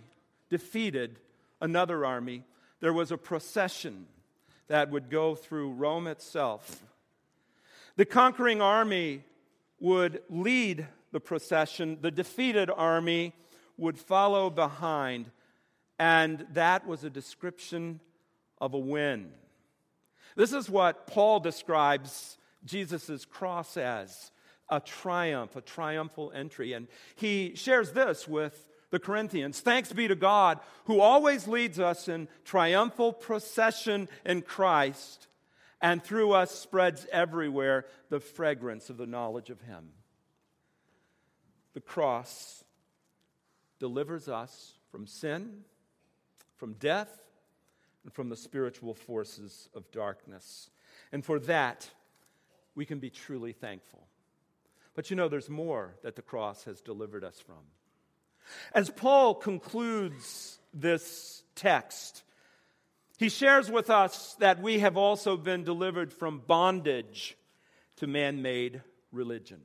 defeated 0.49 1.19
another 1.61 2.05
army, 2.05 2.43
there 2.79 2.93
was 2.93 3.11
a 3.11 3.17
procession 3.17 4.07
that 4.67 4.91
would 4.91 5.09
go 5.09 5.35
through 5.35 5.71
Rome 5.71 6.07
itself. 6.07 6.83
The 7.95 8.05
conquering 8.05 8.61
army 8.61 9.23
would 9.79 10.21
lead 10.29 10.87
the 11.11 11.19
procession, 11.19 11.97
the 12.01 12.11
defeated 12.11 12.69
army 12.69 13.33
would 13.77 13.97
follow 13.97 14.49
behind, 14.49 15.31
and 15.97 16.45
that 16.53 16.85
was 16.85 17.03
a 17.03 17.09
description 17.09 17.99
of 18.61 18.73
a 18.73 18.79
win. 18.79 19.31
This 20.35 20.53
is 20.53 20.69
what 20.69 21.07
Paul 21.07 21.39
describes 21.39 22.37
Jesus' 22.63 23.25
cross 23.25 23.75
as 23.77 24.31
a 24.69 24.79
triumph, 24.79 25.55
a 25.55 25.61
triumphal 25.61 26.31
entry. 26.33 26.73
And 26.73 26.87
he 27.15 27.53
shares 27.55 27.91
this 27.91 28.27
with 28.27 28.67
the 28.91 28.99
Corinthians 28.99 29.59
Thanks 29.59 29.93
be 29.93 30.07
to 30.07 30.15
God 30.15 30.59
who 30.85 30.99
always 30.99 31.47
leads 31.47 31.79
us 31.79 32.07
in 32.07 32.27
triumphal 32.43 33.13
procession 33.13 34.09
in 34.25 34.41
Christ 34.41 35.27
and 35.81 36.03
through 36.03 36.33
us 36.33 36.51
spreads 36.51 37.05
everywhere 37.11 37.85
the 38.09 38.19
fragrance 38.19 38.89
of 38.89 38.97
the 38.97 39.05
knowledge 39.05 39.49
of 39.49 39.61
Him. 39.61 39.89
The 41.73 41.81
cross 41.81 42.63
delivers 43.79 44.27
us 44.27 44.73
from 44.91 45.07
sin, 45.07 45.61
from 46.57 46.73
death, 46.73 47.21
and 48.03 48.13
from 48.13 48.29
the 48.29 48.35
spiritual 48.35 48.93
forces 48.93 49.69
of 49.73 49.89
darkness. 49.91 50.69
And 51.11 51.23
for 51.23 51.39
that, 51.41 51.89
we 52.75 52.85
can 52.85 52.99
be 52.99 53.09
truly 53.09 53.53
thankful. 53.53 54.07
But 54.95 55.09
you 55.09 55.15
know, 55.15 55.29
there's 55.29 55.49
more 55.49 55.95
that 56.03 56.15
the 56.15 56.21
cross 56.21 56.65
has 56.65 56.81
delivered 56.81 57.23
us 57.23 57.39
from. 57.39 57.63
As 58.73 58.89
Paul 58.89 59.35
concludes 59.35 60.59
this 60.73 61.43
text, 61.55 62.23
he 63.17 63.29
shares 63.29 63.69
with 63.69 63.89
us 63.89 64.35
that 64.35 64.61
we 64.61 64.79
have 64.79 64.95
also 64.95 65.35
been 65.35 65.63
delivered 65.63 66.13
from 66.13 66.39
bondage 66.39 67.37
to 67.97 68.07
man 68.07 68.41
made 68.41 68.81
religion. 69.11 69.61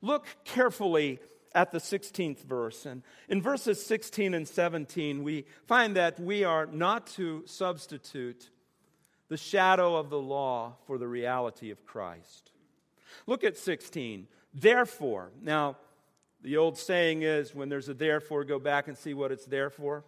Look 0.00 0.26
carefully 0.44 1.20
at 1.54 1.72
the 1.72 1.78
16th 1.78 2.44
verse. 2.44 2.86
And 2.86 3.02
in 3.28 3.42
verses 3.42 3.84
16 3.84 4.34
and 4.34 4.46
17, 4.46 5.22
we 5.22 5.46
find 5.66 5.96
that 5.96 6.20
we 6.20 6.44
are 6.44 6.66
not 6.66 7.06
to 7.08 7.42
substitute 7.46 8.50
the 9.28 9.36
shadow 9.36 9.96
of 9.96 10.10
the 10.10 10.20
law 10.20 10.76
for 10.86 10.98
the 10.98 11.08
reality 11.08 11.70
of 11.70 11.84
Christ. 11.84 12.52
Look 13.26 13.42
at 13.42 13.56
16. 13.56 14.28
Therefore, 14.54 15.30
now, 15.42 15.76
the 16.46 16.58
old 16.58 16.78
saying 16.78 17.22
is 17.22 17.56
when 17.56 17.68
there's 17.68 17.88
a 17.88 17.94
therefore, 17.94 18.44
go 18.44 18.60
back 18.60 18.86
and 18.86 18.96
see 18.96 19.14
what 19.14 19.32
it's 19.32 19.46
there 19.46 19.68
for. 19.68 20.04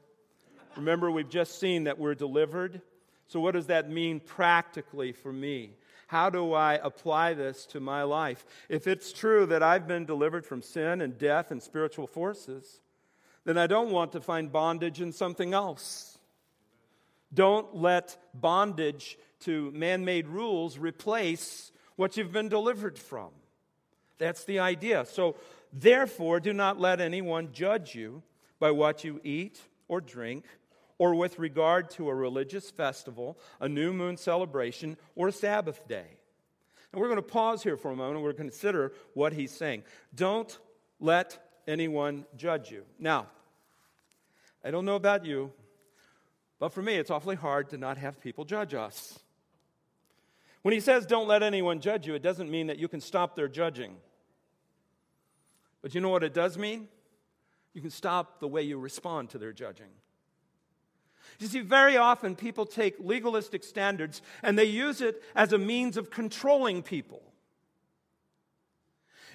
Remember, 0.77 1.11
we've 1.11 1.29
just 1.29 1.59
seen 1.59 1.85
that 1.85 1.99
we're 1.99 2.15
delivered. 2.15 2.81
So, 3.27 3.41
what 3.41 3.55
does 3.55 3.67
that 3.67 3.91
mean 3.91 4.21
practically 4.21 5.11
for 5.11 5.33
me? 5.33 5.73
How 6.07 6.31
do 6.31 6.53
I 6.53 6.75
apply 6.75 7.35
this 7.35 7.67
to 7.67 7.81
my 7.81 8.05
life? 8.05 8.47
If 8.69 8.87
it's 8.87 9.13
true 9.13 9.47
that 9.47 9.65
I've 9.65 9.89
been 9.89 10.05
delivered 10.05 10.47
from 10.47 10.63
sin 10.63 11.01
and 11.01 11.19
death 11.19 11.51
and 11.51 11.61
spiritual 11.61 12.07
forces, 12.07 12.79
then 13.45 13.59
I 13.59 13.67
don't 13.67 13.91
want 13.91 14.13
to 14.13 14.21
find 14.21 14.53
bondage 14.53 15.01
in 15.01 15.11
something 15.11 15.53
else. 15.55 16.19
Don't 17.35 17.75
let 17.75 18.17
bondage 18.33 19.19
to 19.41 19.73
man 19.73 20.05
made 20.05 20.29
rules 20.29 20.79
replace 20.79 21.73
what 21.97 22.17
you've 22.17 22.31
been 22.31 22.49
delivered 22.49 22.97
from. 22.97 23.31
That's 24.19 24.45
the 24.45 24.61
idea. 24.61 25.05
So, 25.05 25.35
therefore, 25.73 26.41
do 26.41 26.53
not 26.53 26.81
let 26.81 27.01
anyone 27.01 27.53
judge 27.53 27.95
you 27.95 28.23
by 28.59 28.71
what 28.71 29.05
you 29.05 29.21
eat 29.25 29.61
or 29.89 30.01
drink, 30.01 30.45
or 30.99 31.15
with 31.15 31.39
regard 31.39 31.91
to 31.91 32.09
a 32.09 32.15
religious 32.15 32.71
festival, 32.71 33.39
a 33.61 33.69
new 33.69 33.93
moon 33.93 34.17
celebration, 34.17 34.97
or 35.15 35.29
a 35.29 35.33
Sabbath 35.33 35.87
day. 35.87 36.07
And 36.93 37.01
we're 37.01 37.09
going 37.09 37.17
to 37.17 37.23
pause 37.23 37.63
here 37.63 37.77
for 37.77 37.91
a 37.91 37.97
moment 37.97 38.23
we're 38.23 38.33
going 38.33 38.49
to 38.49 38.53
consider 38.53 38.93
what 39.15 39.33
he's 39.33 39.53
saying. 39.53 39.85
Don't 40.15 40.59
let 41.01 41.39
anyone 41.67 42.25
judge 42.37 42.71
you. 42.71 42.85
Now, 42.99 43.29
I 44.65 44.71
don't 44.71 44.85
know 44.85 44.97
about 44.97 45.25
you, 45.25 45.53
but 46.59 46.71
for 46.71 46.83
me, 46.83 46.97
it's 46.97 47.11
awfully 47.11 47.37
hard 47.37 47.71
to 47.71 47.79
not 47.79 47.99
have 47.99 48.21
people 48.21 48.45
judge 48.45 48.75
us. 48.75 49.19
When 50.63 50.75
he 50.75 50.81
says, 50.81 51.07
don't 51.07 51.29
let 51.29 51.43
anyone 51.43 51.81
judge 51.81 52.07
you, 52.07 52.15
it 52.15 52.23
doesn't 52.23 52.51
mean 52.51 52.67
that 52.67 52.79
you 52.79 52.89
can 52.89 53.01
stop 53.01 53.37
their 53.37 53.49
judging. 53.49 53.97
But 55.83 55.95
you 55.95 56.01
know 56.01 56.09
what 56.09 56.25
it 56.25 56.35
does 56.35 56.59
mean? 56.59 56.89
You 57.73 57.81
can 57.81 57.91
stop 57.91 58.41
the 58.41 58.49
way 58.49 58.63
you 58.63 58.79
respond 58.79 59.31
to 59.31 59.39
their 59.39 59.53
judging. 59.53 59.91
You 61.39 61.47
see, 61.47 61.61
very 61.61 61.97
often 61.97 62.35
people 62.35 62.67
take 62.67 62.97
legalistic 62.99 63.63
standards 63.63 64.23
and 64.43 64.59
they 64.59 64.65
use 64.65 65.01
it 65.01 65.23
as 65.37 65.53
a 65.53 65.59
means 65.59 65.97
of 65.97 66.11
controlling 66.11 66.83
people. 66.83 67.23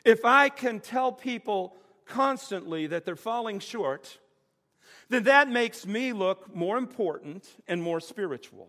If 0.04 0.26
I 0.26 0.50
can 0.50 0.82
tell 0.82 1.12
people 1.12 1.78
constantly 2.06 2.88
that 2.88 3.06
they're 3.06 3.16
falling 3.16 3.60
short, 3.60 4.20
then 5.10 5.24
that 5.24 5.50
makes 5.50 5.86
me 5.86 6.12
look 6.12 6.54
more 6.54 6.78
important 6.78 7.48
and 7.68 7.82
more 7.82 8.00
spiritual. 8.00 8.68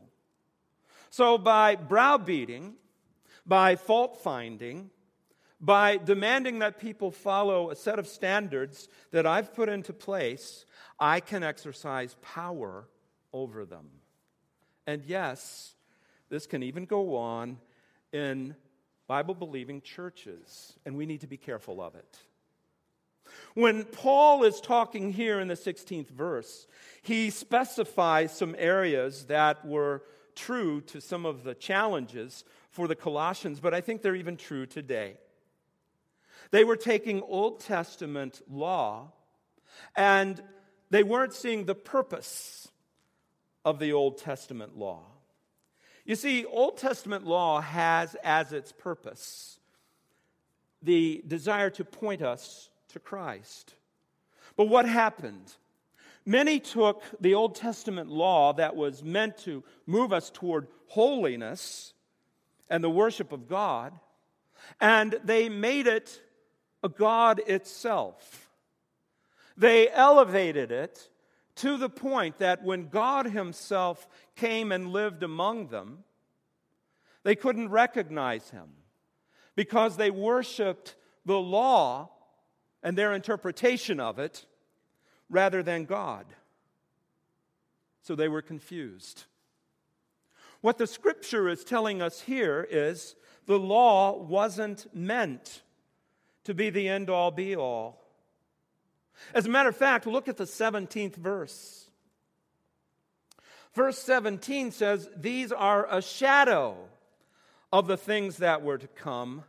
So, 1.11 1.39
by 1.39 1.77
browbeating, 1.77 2.75
by 3.47 3.77
fault 3.77 4.23
finding, 4.23 4.91
by 5.65 5.97
demanding 5.97 6.59
that 6.59 6.79
people 6.79 7.11
follow 7.11 7.71
a 7.71 7.75
set 7.75 7.99
of 7.99 8.07
standards 8.07 8.87
that 9.13 9.27
I've 9.27 9.55
put 9.55 9.71
into 9.71 9.95
place, 9.95 10.67
I 11.01 11.21
can 11.21 11.43
exercise 11.43 12.17
power 12.21 12.87
over 13.33 13.65
them. 13.65 13.89
And 14.87 15.03
yes, 15.07 15.75
this 16.29 16.47
can 16.47 16.63
even 16.63 16.85
go 16.85 17.17
on 17.17 17.57
in 18.13 18.55
Bible 19.07 19.35
believing 19.35 19.81
churches, 19.81 20.75
and 20.85 20.97
we 20.97 21.07
need 21.07 21.23
to 21.23 21.27
be 21.27 21.39
careful 21.39 21.81
of 21.83 21.95
it. 21.95 22.19
When 23.55 23.85
Paul 23.85 24.45
is 24.45 24.61
talking 24.61 25.13
here 25.13 25.41
in 25.41 25.49
the 25.49 25.55
16th 25.55 26.09
verse, 26.09 26.67
he 27.03 27.31
specifies 27.31 28.37
some 28.37 28.55
areas 28.59 29.25
that 29.27 29.65
were 29.65 30.03
true 30.35 30.83
to 30.83 31.01
some 31.01 31.25
of 31.25 31.43
the 31.43 31.55
challenges 31.55 32.45
for 32.69 32.87
the 32.87 32.95
Colossians, 32.95 33.61
but 33.61 33.73
I 33.73 33.81
think 33.81 34.03
they're 34.03 34.15
even 34.15 34.37
true 34.37 34.67
today. 34.67 35.17
They 36.55 36.63
were 36.63 36.77
taking 36.77 37.21
Old 37.21 37.59
Testament 37.59 38.41
law 38.49 39.11
and 39.97 40.41
they 40.89 41.03
weren't 41.03 41.33
seeing 41.33 41.65
the 41.65 41.75
purpose 41.75 42.69
of 43.65 43.81
the 43.81 43.93
Old 43.93 44.19
Testament 44.19 44.79
law. 44.79 45.03
You 46.05 46.15
see, 46.15 46.45
Old 46.45 46.77
Testament 46.77 47.27
law 47.27 47.61
has 47.61 48.15
as 48.23 48.53
its 48.53 48.71
purpose 48.71 49.59
the 50.81 51.25
desire 51.27 51.71
to 51.71 51.85
point 51.85 52.23
us 52.23 52.71
to 52.91 53.01
Christ. 53.01 53.75
But 54.57 54.69
what 54.69 54.89
happened? 54.89 55.55
Many 56.25 56.61
took 56.61 57.03
the 57.21 57.35
Old 57.35 57.57
Testament 57.57 58.11
law 58.11 58.53
that 58.53 58.77
was 58.77 59.03
meant 59.03 59.39
to 59.39 59.65
move 59.87 60.13
us 60.13 60.31
toward 60.31 60.69
holiness 60.87 61.95
and 62.71 62.85
the 62.85 62.91
worship 62.91 63.33
of 63.33 63.49
God, 63.49 63.93
and 64.81 65.19
they 65.25 65.49
made 65.49 65.89
it 65.89 66.21
a 66.85 66.89
God 66.89 67.41
itself. 67.47 68.51
They 69.57 69.91
elevated 69.91 70.71
it 70.71 71.09
to 71.57 71.79
the 71.79 71.89
point 71.89 72.39
that 72.39 72.63
when 72.63 72.89
God 72.89 73.27
Himself 73.27 74.07
came 74.37 74.71
and 74.71 74.93
lived 74.93 75.23
among 75.23 75.69
them, 75.69 76.05
they 77.23 77.35
couldn't 77.35 77.71
recognize 77.71 78.51
Him 78.51 78.69
because 79.57 79.97
they 79.97 80.11
worshiped 80.11 80.95
the 81.25 81.39
law 81.39 82.11
and 82.83 82.99
their 82.99 83.15
interpretation 83.15 83.99
of 83.99 84.19
it 84.19 84.45
rather 85.31 85.63
than 85.63 85.87
God. 85.87 86.27
So 88.03 88.15
they 88.15 88.29
were 88.29 88.43
confused. 88.43 89.25
What 90.61 90.77
the 90.77 90.87
scripture 90.87 91.49
is 91.49 91.65
telling 91.65 92.03
us 92.03 92.21
here 92.21 92.67
is 92.71 93.17
the 93.47 93.59
law 93.59 94.19
wasn't 94.19 94.87
meant 94.95 95.63
to 96.45 96.55
be 96.55 96.71
the 96.71 96.89
end 96.89 97.11
all 97.11 97.31
be 97.31 97.57
all. 97.57 98.01
As 99.35 99.47
a 99.47 99.49
matter 99.49 99.69
of 99.69 99.77
fact, 99.77 100.07
look 100.07 100.29
at 100.29 100.37
the 100.37 100.45
17th 100.45 101.17
verse. 101.17 101.89
Verse 103.75 103.99
17 103.99 104.71
says, 104.71 105.09
These 105.17 105.53
are 105.53 105.87
a 105.91 106.01
shadow 106.01 106.77
of 107.73 107.87
the 107.87 107.97
things 107.97 108.39
that 108.39 108.63
were 108.63 108.79
to 108.79 108.87
come. 108.87 109.45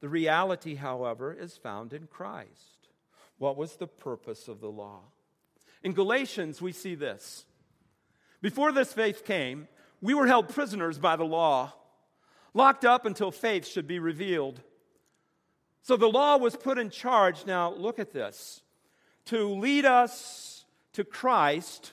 The 0.00 0.08
reality, 0.08 0.74
however, 0.74 1.32
is 1.32 1.56
found 1.56 1.92
in 1.92 2.06
Christ. 2.06 2.88
What 3.38 3.56
was 3.56 3.76
the 3.76 3.86
purpose 3.86 4.48
of 4.48 4.60
the 4.60 4.70
law? 4.70 5.00
In 5.82 5.92
Galatians, 5.92 6.60
we 6.60 6.72
see 6.72 6.94
this. 6.94 7.44
Before 8.42 8.72
this 8.72 8.92
faith 8.92 9.24
came, 9.24 9.68
we 10.02 10.14
were 10.14 10.26
held 10.26 10.50
prisoners 10.50 10.98
by 10.98 11.16
the 11.16 11.24
law, 11.24 11.72
locked 12.52 12.84
up 12.84 13.06
until 13.06 13.30
faith 13.30 13.66
should 13.66 13.86
be 13.86 13.98
revealed. 13.98 14.60
So 15.86 15.96
the 15.96 16.08
law 16.08 16.36
was 16.36 16.56
put 16.56 16.78
in 16.78 16.90
charge. 16.90 17.46
Now, 17.46 17.72
look 17.72 18.00
at 18.00 18.12
this 18.12 18.60
to 19.26 19.50
lead 19.50 19.84
us 19.84 20.64
to 20.94 21.04
Christ 21.04 21.92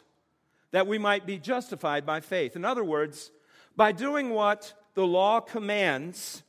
that 0.72 0.88
we 0.88 0.98
might 0.98 1.28
be 1.28 1.38
justified 1.38 2.04
by 2.04 2.20
faith. 2.20 2.56
In 2.56 2.66
other 2.66 2.84
words, 2.84 3.30
by 3.76 3.92
doing 3.92 4.32
what 4.32 4.74
the 4.96 5.06
law 5.06 5.40
commands, 5.40 6.42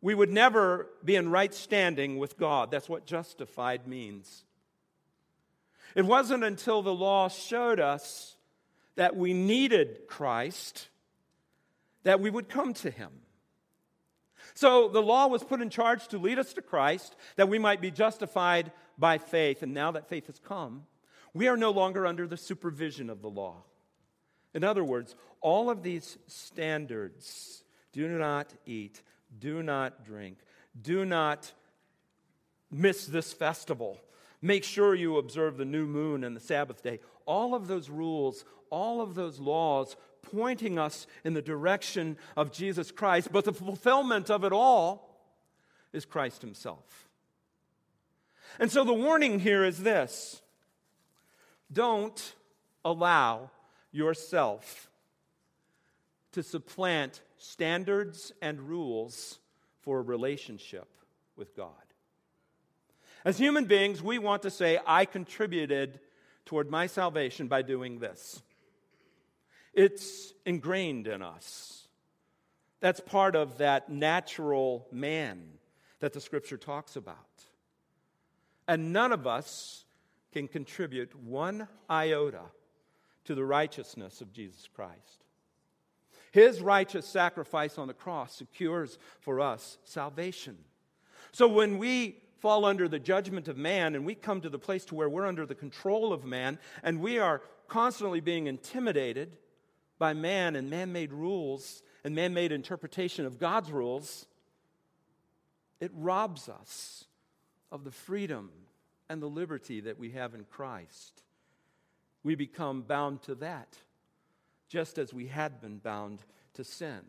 we 0.00 0.14
would 0.14 0.32
never 0.32 0.88
be 1.04 1.16
in 1.16 1.30
right 1.30 1.52
standing 1.52 2.16
with 2.16 2.38
God. 2.38 2.70
That's 2.70 2.88
what 2.88 3.04
justified 3.04 3.86
means. 3.86 4.46
It 5.94 6.06
wasn't 6.06 6.42
until 6.42 6.80
the 6.80 6.94
law 6.94 7.28
showed 7.28 7.80
us 7.80 8.34
that 8.94 9.14
we 9.14 9.34
needed 9.34 10.06
Christ 10.08 10.88
that 12.04 12.18
we 12.18 12.30
would 12.30 12.48
come 12.48 12.72
to 12.72 12.90
him. 12.90 13.10
So 14.56 14.88
the 14.88 15.02
law 15.02 15.26
was 15.26 15.44
put 15.44 15.60
in 15.60 15.68
charge 15.68 16.08
to 16.08 16.18
lead 16.18 16.38
us 16.38 16.54
to 16.54 16.62
Christ 16.62 17.14
that 17.36 17.50
we 17.50 17.58
might 17.58 17.82
be 17.82 17.90
justified 17.90 18.72
by 18.96 19.18
faith. 19.18 19.62
And 19.62 19.74
now 19.74 19.90
that 19.90 20.08
faith 20.08 20.28
has 20.28 20.38
come, 20.38 20.86
we 21.34 21.46
are 21.46 21.58
no 21.58 21.70
longer 21.70 22.06
under 22.06 22.26
the 22.26 22.38
supervision 22.38 23.10
of 23.10 23.20
the 23.20 23.28
law. 23.28 23.64
In 24.54 24.64
other 24.64 24.82
words, 24.82 25.14
all 25.42 25.68
of 25.68 25.82
these 25.82 26.16
standards 26.26 27.64
do 27.92 28.08
not 28.08 28.54
eat, 28.64 29.02
do 29.38 29.62
not 29.62 30.06
drink, 30.06 30.38
do 30.80 31.04
not 31.04 31.52
miss 32.70 33.04
this 33.04 33.34
festival, 33.34 34.00
make 34.40 34.64
sure 34.64 34.94
you 34.94 35.18
observe 35.18 35.58
the 35.58 35.66
new 35.66 35.84
moon 35.84 36.24
and 36.24 36.34
the 36.34 36.40
Sabbath 36.40 36.82
day. 36.82 37.00
All 37.26 37.54
of 37.54 37.68
those 37.68 37.90
rules, 37.90 38.46
all 38.70 39.02
of 39.02 39.14
those 39.14 39.38
laws 39.38 39.96
pointing 40.32 40.78
us 40.78 41.06
in 41.24 41.34
the 41.34 41.42
direction 41.42 42.16
of 42.36 42.52
Jesus 42.52 42.90
Christ, 42.90 43.28
but 43.32 43.44
the 43.44 43.52
fulfillment 43.52 44.30
of 44.30 44.44
it 44.44 44.52
all 44.52 45.20
is 45.92 46.04
Christ 46.04 46.42
Himself. 46.42 47.08
And 48.58 48.70
so 48.70 48.84
the 48.84 48.94
warning 48.94 49.40
here 49.40 49.64
is 49.64 49.82
this 49.82 50.40
don't 51.72 52.34
allow 52.84 53.50
yourself 53.90 54.90
to 56.32 56.42
supplant 56.42 57.22
standards 57.38 58.32
and 58.42 58.60
rules 58.60 59.38
for 59.80 59.98
a 59.98 60.02
relationship 60.02 60.88
with 61.36 61.56
God. 61.56 61.70
As 63.24 63.38
human 63.38 63.64
beings, 63.64 64.02
we 64.02 64.18
want 64.18 64.42
to 64.42 64.50
say, 64.50 64.78
I 64.86 65.04
contributed 65.04 65.98
toward 66.44 66.70
my 66.70 66.86
salvation 66.86 67.48
by 67.48 67.62
doing 67.62 67.98
this. 67.98 68.42
It's 69.76 70.32
ingrained 70.46 71.06
in 71.06 71.20
us. 71.20 71.86
That's 72.80 72.98
part 72.98 73.36
of 73.36 73.58
that 73.58 73.90
natural 73.90 74.88
man 74.90 75.42
that 76.00 76.14
the 76.14 76.20
scripture 76.20 76.56
talks 76.56 76.96
about. 76.96 77.16
And 78.66 78.92
none 78.92 79.12
of 79.12 79.26
us 79.26 79.84
can 80.32 80.48
contribute 80.48 81.14
one 81.14 81.68
iota 81.90 82.40
to 83.26 83.34
the 83.34 83.44
righteousness 83.44 84.22
of 84.22 84.32
Jesus 84.32 84.66
Christ. 84.74 85.24
His 86.32 86.60
righteous 86.62 87.06
sacrifice 87.06 87.76
on 87.78 87.86
the 87.86 87.94
cross 87.94 88.34
secures 88.34 88.98
for 89.20 89.40
us 89.40 89.78
salvation. 89.84 90.56
So 91.32 91.48
when 91.48 91.76
we 91.76 92.22
fall 92.38 92.64
under 92.64 92.88
the 92.88 92.98
judgment 92.98 93.46
of 93.48 93.58
man 93.58 93.94
and 93.94 94.06
we 94.06 94.14
come 94.14 94.40
to 94.40 94.48
the 94.48 94.58
place 94.58 94.86
to 94.86 94.94
where 94.94 95.08
we're 95.08 95.26
under 95.26 95.44
the 95.44 95.54
control 95.54 96.12
of 96.12 96.24
man 96.24 96.58
and 96.82 97.00
we 97.00 97.18
are 97.18 97.42
constantly 97.68 98.20
being 98.20 98.46
intimidated 98.46 99.36
by 99.98 100.12
man 100.12 100.56
and 100.56 100.70
man-made 100.70 101.12
rules 101.12 101.82
and 102.04 102.14
man-made 102.14 102.52
interpretation 102.52 103.26
of 103.26 103.38
God's 103.38 103.70
rules, 103.70 104.26
it 105.80 105.90
robs 105.94 106.48
us 106.48 107.04
of 107.72 107.84
the 107.84 107.90
freedom 107.90 108.50
and 109.08 109.22
the 109.22 109.28
liberty 109.28 109.80
that 109.80 109.98
we 109.98 110.10
have 110.10 110.34
in 110.34 110.44
Christ. 110.44 111.22
We 112.22 112.34
become 112.34 112.82
bound 112.82 113.22
to 113.22 113.34
that, 113.36 113.76
just 114.68 114.98
as 114.98 115.14
we 115.14 115.26
had 115.28 115.60
been 115.60 115.78
bound 115.78 116.24
to 116.54 116.64
sin 116.64 117.00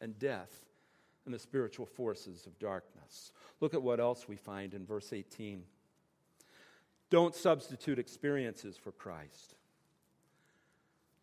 and 0.00 0.18
death 0.18 0.64
and 1.24 1.34
the 1.34 1.38
spiritual 1.38 1.86
forces 1.86 2.46
of 2.46 2.58
darkness. 2.58 3.32
Look 3.60 3.74
at 3.74 3.82
what 3.82 4.00
else 4.00 4.28
we 4.28 4.36
find 4.36 4.74
in 4.74 4.86
verse 4.86 5.12
18. 5.12 5.64
Don't 7.10 7.34
substitute 7.34 7.98
experiences 7.98 8.76
for 8.76 8.92
Christ. 8.92 9.56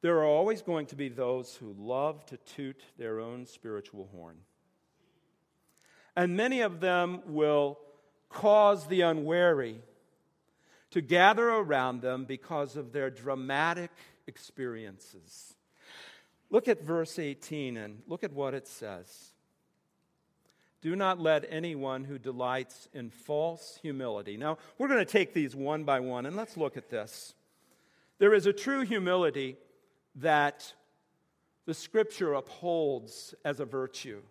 There 0.02 0.18
are 0.18 0.26
always 0.26 0.62
going 0.62 0.86
to 0.88 0.96
be 0.96 1.10
those 1.10 1.56
who 1.56 1.76
love 1.78 2.26
to 2.28 2.38
toot 2.38 2.82
their 2.98 3.20
own 3.20 3.46
spiritual 3.46 4.10
horn. 4.12 4.38
And 6.16 6.38
many 6.38 6.62
of 6.62 6.80
them 6.80 7.22
will 7.26 7.80
cause 8.30 8.88
the 8.88 9.02
unwary 9.02 9.82
to 10.92 11.02
gather 11.02 11.50
around 11.50 12.02
them 12.02 12.26
because 12.26 12.76
of 12.76 12.92
their 12.92 13.10
dramatic 13.10 13.92
experiences. 14.28 15.56
Look 16.50 16.68
at 16.68 16.84
verse 16.84 17.20
18 17.20 17.78
and 17.78 18.02
look 18.08 18.24
at 18.24 18.34
what 18.34 18.54
it 18.54 18.68
says. 18.68 19.32
Do 20.82 20.96
not 20.96 21.20
let 21.20 21.46
anyone 21.50 22.04
who 22.04 22.20
delights 22.20 22.88
in 22.94 23.10
false 23.10 23.80
humility. 23.82 24.38
Now, 24.38 24.58
we're 24.78 24.88
going 24.88 25.06
to 25.06 25.12
take 25.12 25.34
these 25.34 25.56
one 25.56 25.84
by 25.84 26.00
one 26.00 26.26
and 26.26 26.36
let's 26.36 26.56
look 26.56 26.78
at 26.78 26.90
this. 26.90 27.34
There 28.20 28.34
is 28.34 28.46
a 28.46 28.54
true 28.54 28.82
humility 28.82 29.58
that 30.18 30.74
the 31.66 31.74
scripture 31.74 32.34
upholds 32.34 33.36
as 33.46 33.60
a 33.60 33.66
virtue. 33.66 34.22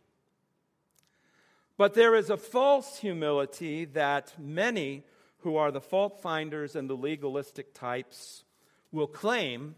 But 1.76 1.94
there 1.94 2.14
is 2.14 2.30
a 2.30 2.36
false 2.36 2.98
humility 2.98 3.84
that 3.86 4.34
many 4.38 5.04
who 5.38 5.56
are 5.56 5.70
the 5.70 5.80
fault 5.80 6.20
finders 6.20 6.74
and 6.74 6.88
the 6.88 6.96
legalistic 6.96 7.74
types 7.74 8.44
will 8.90 9.06
claim, 9.06 9.74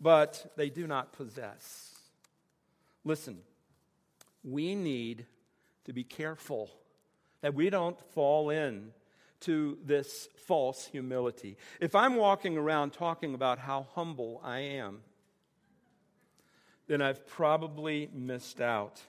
but 0.00 0.52
they 0.56 0.68
do 0.68 0.86
not 0.86 1.12
possess. 1.12 1.96
Listen, 3.04 3.38
we 4.44 4.74
need 4.74 5.26
to 5.84 5.92
be 5.92 6.04
careful 6.04 6.70
that 7.40 7.54
we 7.54 7.70
don't 7.70 7.98
fall 8.12 8.50
in 8.50 8.92
to 9.42 9.78
this 9.84 10.28
false 10.46 10.86
humility. 10.86 11.56
If 11.80 11.94
I'm 11.94 12.16
walking 12.16 12.56
around 12.56 12.92
talking 12.92 13.34
about 13.34 13.58
how 13.58 13.86
humble 13.94 14.40
I 14.44 14.58
am, 14.58 15.00
then 16.86 17.00
I've 17.00 17.26
probably 17.26 18.08
missed 18.12 18.60
out 18.60 19.00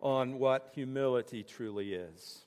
on 0.00 0.38
what 0.38 0.70
humility 0.74 1.42
truly 1.42 1.94
is. 1.94 2.44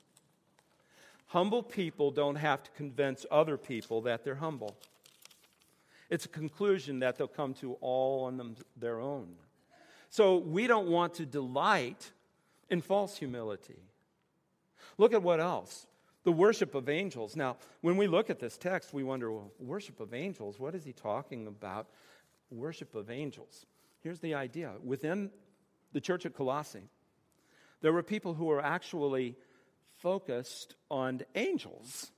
Humble 1.28 1.62
people 1.62 2.10
don't 2.10 2.36
have 2.36 2.62
to 2.62 2.70
convince 2.72 3.24
other 3.30 3.56
people 3.56 4.02
that 4.02 4.24
they're 4.24 4.34
humble. 4.34 4.76
It's 6.10 6.26
a 6.26 6.28
conclusion 6.28 6.98
that 6.98 7.16
they'll 7.16 7.26
come 7.26 7.54
to 7.54 7.74
all 7.80 8.24
on 8.24 8.36
them, 8.36 8.56
their 8.76 9.00
own. 9.00 9.28
So 10.10 10.36
we 10.36 10.66
don't 10.66 10.88
want 10.88 11.14
to 11.14 11.24
delight 11.24 12.10
in 12.68 12.82
false 12.82 13.16
humility. 13.16 13.80
Look 14.98 15.14
at 15.14 15.22
what 15.22 15.40
else. 15.40 15.86
The 16.24 16.32
worship 16.32 16.74
of 16.74 16.88
angels. 16.88 17.34
Now, 17.34 17.56
when 17.80 17.96
we 17.96 18.06
look 18.06 18.30
at 18.30 18.38
this 18.38 18.56
text, 18.56 18.94
we 18.94 19.02
wonder, 19.02 19.32
well, 19.32 19.50
worship 19.58 19.98
of 20.00 20.14
angels, 20.14 20.58
what 20.60 20.74
is 20.74 20.84
he 20.84 20.92
talking 20.92 21.46
about? 21.46 21.88
Worship 22.50 22.94
of 22.94 23.10
angels. 23.10 23.66
Here's 24.00 24.20
the 24.20 24.34
idea 24.34 24.72
within 24.84 25.30
the 25.92 26.00
church 26.00 26.24
at 26.26 26.34
Colossae, 26.34 26.88
there 27.80 27.92
were 27.92 28.02
people 28.02 28.34
who 28.34 28.46
were 28.46 28.64
actually 28.64 29.36
focused 29.98 30.74
on 30.90 31.22
angels 31.34 32.10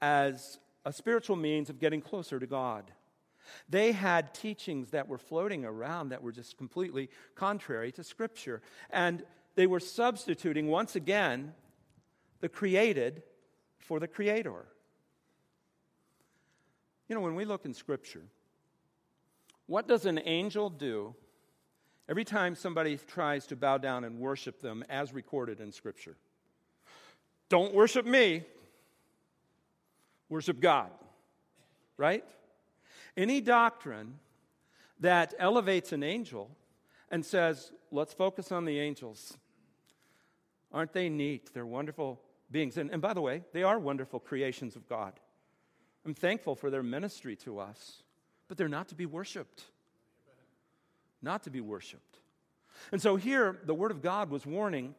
as 0.00 0.58
a 0.84 0.92
spiritual 0.92 1.36
means 1.36 1.70
of 1.70 1.78
getting 1.78 2.00
closer 2.00 2.38
to 2.38 2.46
God. 2.46 2.90
They 3.68 3.92
had 3.92 4.34
teachings 4.34 4.90
that 4.90 5.08
were 5.08 5.18
floating 5.18 5.64
around 5.64 6.08
that 6.08 6.22
were 6.22 6.32
just 6.32 6.56
completely 6.56 7.10
contrary 7.34 7.92
to 7.92 8.04
Scripture. 8.04 8.62
And 8.90 9.22
they 9.54 9.66
were 9.66 9.80
substituting, 9.80 10.68
once 10.68 10.96
again, 10.96 11.52
the 12.44 12.48
created 12.50 13.22
for 13.78 13.98
the 13.98 14.06
Creator. 14.06 14.66
You 17.08 17.14
know, 17.14 17.22
when 17.22 17.34
we 17.36 17.46
look 17.46 17.64
in 17.64 17.72
Scripture, 17.72 18.20
what 19.66 19.88
does 19.88 20.04
an 20.04 20.20
angel 20.26 20.68
do 20.68 21.14
every 22.06 22.22
time 22.26 22.54
somebody 22.54 22.98
tries 22.98 23.46
to 23.46 23.56
bow 23.56 23.78
down 23.78 24.04
and 24.04 24.18
worship 24.18 24.60
them 24.60 24.84
as 24.90 25.14
recorded 25.14 25.58
in 25.58 25.72
Scripture? 25.72 26.16
Don't 27.48 27.72
worship 27.72 28.04
me, 28.04 28.44
worship 30.28 30.60
God, 30.60 30.90
right? 31.96 32.26
Any 33.16 33.40
doctrine 33.40 34.18
that 35.00 35.32
elevates 35.38 35.94
an 35.94 36.02
angel 36.02 36.50
and 37.10 37.24
says, 37.24 37.72
let's 37.90 38.12
focus 38.12 38.52
on 38.52 38.66
the 38.66 38.78
angels. 38.80 39.38
Aren't 40.70 40.92
they 40.92 41.08
neat? 41.08 41.48
They're 41.54 41.64
wonderful 41.64 42.20
beings. 42.50 42.76
And, 42.76 42.90
and 42.90 43.00
by 43.00 43.14
the 43.14 43.20
way, 43.20 43.42
they 43.52 43.62
are 43.62 43.78
wonderful 43.78 44.20
creations 44.20 44.76
of 44.76 44.88
God. 44.88 45.12
I'm 46.06 46.14
thankful 46.14 46.54
for 46.54 46.70
their 46.70 46.82
ministry 46.82 47.36
to 47.36 47.58
us, 47.58 48.02
but 48.48 48.58
they're 48.58 48.68
not 48.68 48.88
to 48.88 48.94
be 48.94 49.06
worshiped. 49.06 49.64
Not 51.22 51.44
to 51.44 51.50
be 51.50 51.60
worshiped. 51.60 52.18
And 52.92 53.00
so 53.00 53.16
here, 53.16 53.58
the 53.64 53.74
Word 53.74 53.90
of 53.90 54.02
God 54.02 54.30
was 54.30 54.44
warning 54.44 54.94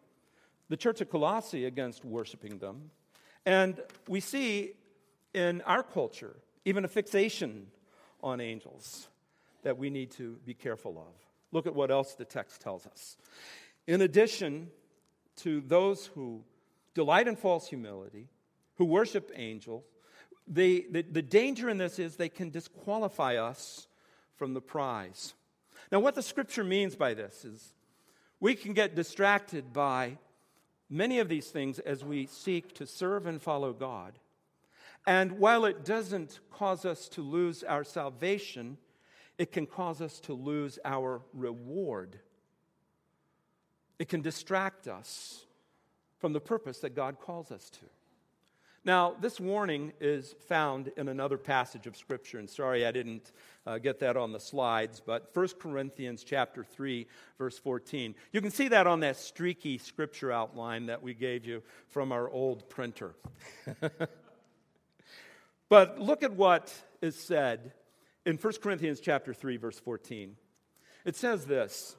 the 0.69 0.77
church 0.77 1.01
of 1.01 1.09
Colossae 1.09 1.65
against 1.65 2.03
worshiping 2.03 2.57
them. 2.57 2.89
And 3.45 3.79
we 4.07 4.19
see 4.19 4.71
in 5.33 5.61
our 5.61 5.83
culture 5.83 6.35
even 6.63 6.83
a 6.83 6.87
fixation 6.87 7.67
on 8.23 8.41
angels 8.41 9.07
that 9.61 9.77
we 9.77 9.89
need 9.89 10.11
to 10.11 10.37
be 10.45 10.53
careful 10.53 10.97
of. 10.97 11.13
Look 11.51 11.67
at 11.67 11.75
what 11.75 11.91
else 11.91 12.15
the 12.15 12.25
text 12.25 12.61
tells 12.61 12.87
us. 12.87 13.17
In 13.87 14.01
addition 14.01 14.71
to 15.37 15.61
those 15.61 16.07
who 16.07 16.43
delight 16.95 17.27
in 17.27 17.35
false 17.35 17.67
humility, 17.67 18.27
who 18.77 18.85
worship 18.85 19.31
angels, 19.35 19.83
the, 20.47 20.87
the, 20.91 21.01
the 21.03 21.21
danger 21.21 21.69
in 21.69 21.77
this 21.77 21.99
is 21.99 22.15
they 22.15 22.29
can 22.29 22.49
disqualify 22.49 23.35
us 23.35 23.87
from 24.35 24.53
the 24.53 24.61
prize. 24.61 25.33
Now, 25.91 25.99
what 25.99 26.15
the 26.15 26.23
scripture 26.23 26.63
means 26.63 26.95
by 26.95 27.13
this 27.13 27.45
is 27.45 27.73
we 28.39 28.55
can 28.55 28.73
get 28.73 28.95
distracted 28.95 29.73
by 29.73 30.17
many 30.89 31.19
of 31.19 31.29
these 31.29 31.47
things 31.47 31.79
as 31.79 32.03
we 32.03 32.27
seek 32.27 32.73
to 32.75 32.85
serve 32.85 33.25
and 33.27 33.41
follow 33.41 33.73
God. 33.73 34.13
And 35.07 35.33
while 35.33 35.65
it 35.65 35.85
doesn't 35.85 36.39
cause 36.51 36.85
us 36.85 37.07
to 37.09 37.21
lose 37.21 37.63
our 37.63 37.83
salvation, 37.83 38.77
it 39.37 39.51
can 39.51 39.65
cause 39.65 40.01
us 40.01 40.19
to 40.21 40.33
lose 40.33 40.79
our 40.83 41.21
reward. 41.33 42.19
It 43.99 44.09
can 44.09 44.21
distract 44.21 44.87
us 44.87 45.45
from 46.25 46.33
the 46.33 46.41
purpose 46.41 46.79
that 46.79 46.95
God 46.95 47.19
calls 47.19 47.51
us 47.51 47.69
to. 47.69 47.85
Now, 48.83 49.13
this 49.21 49.39
warning 49.39 49.93
is 50.01 50.33
found 50.47 50.91
in 50.97 51.07
another 51.07 51.37
passage 51.37 51.85
of 51.85 51.95
Scripture, 51.95 52.39
and 52.39 52.49
sorry 52.49 52.83
I 52.83 52.91
didn't 52.91 53.31
uh, 53.67 53.77
get 53.77 53.99
that 53.99 54.17
on 54.17 54.31
the 54.31 54.39
slides, 54.39 55.03
but 55.05 55.29
1 55.35 55.49
Corinthians 55.59 56.23
chapter 56.23 56.63
3, 56.63 57.05
verse 57.37 57.59
14. 57.59 58.15
You 58.31 58.41
can 58.41 58.49
see 58.49 58.69
that 58.69 58.87
on 58.87 59.01
that 59.01 59.17
streaky 59.17 59.77
Scripture 59.77 60.31
outline 60.31 60.87
that 60.87 61.03
we 61.03 61.13
gave 61.13 61.45
you 61.45 61.61
from 61.89 62.11
our 62.11 62.27
old 62.27 62.67
printer. 62.69 63.13
but 65.69 65.99
look 65.99 66.23
at 66.23 66.33
what 66.33 66.73
is 67.03 67.15
said 67.15 67.71
in 68.25 68.37
1 68.37 68.53
Corinthians 68.63 68.99
chapter 68.99 69.31
3, 69.31 69.57
verse 69.57 69.77
14. 69.77 70.37
It 71.05 71.15
says 71.15 71.45
this 71.45 71.95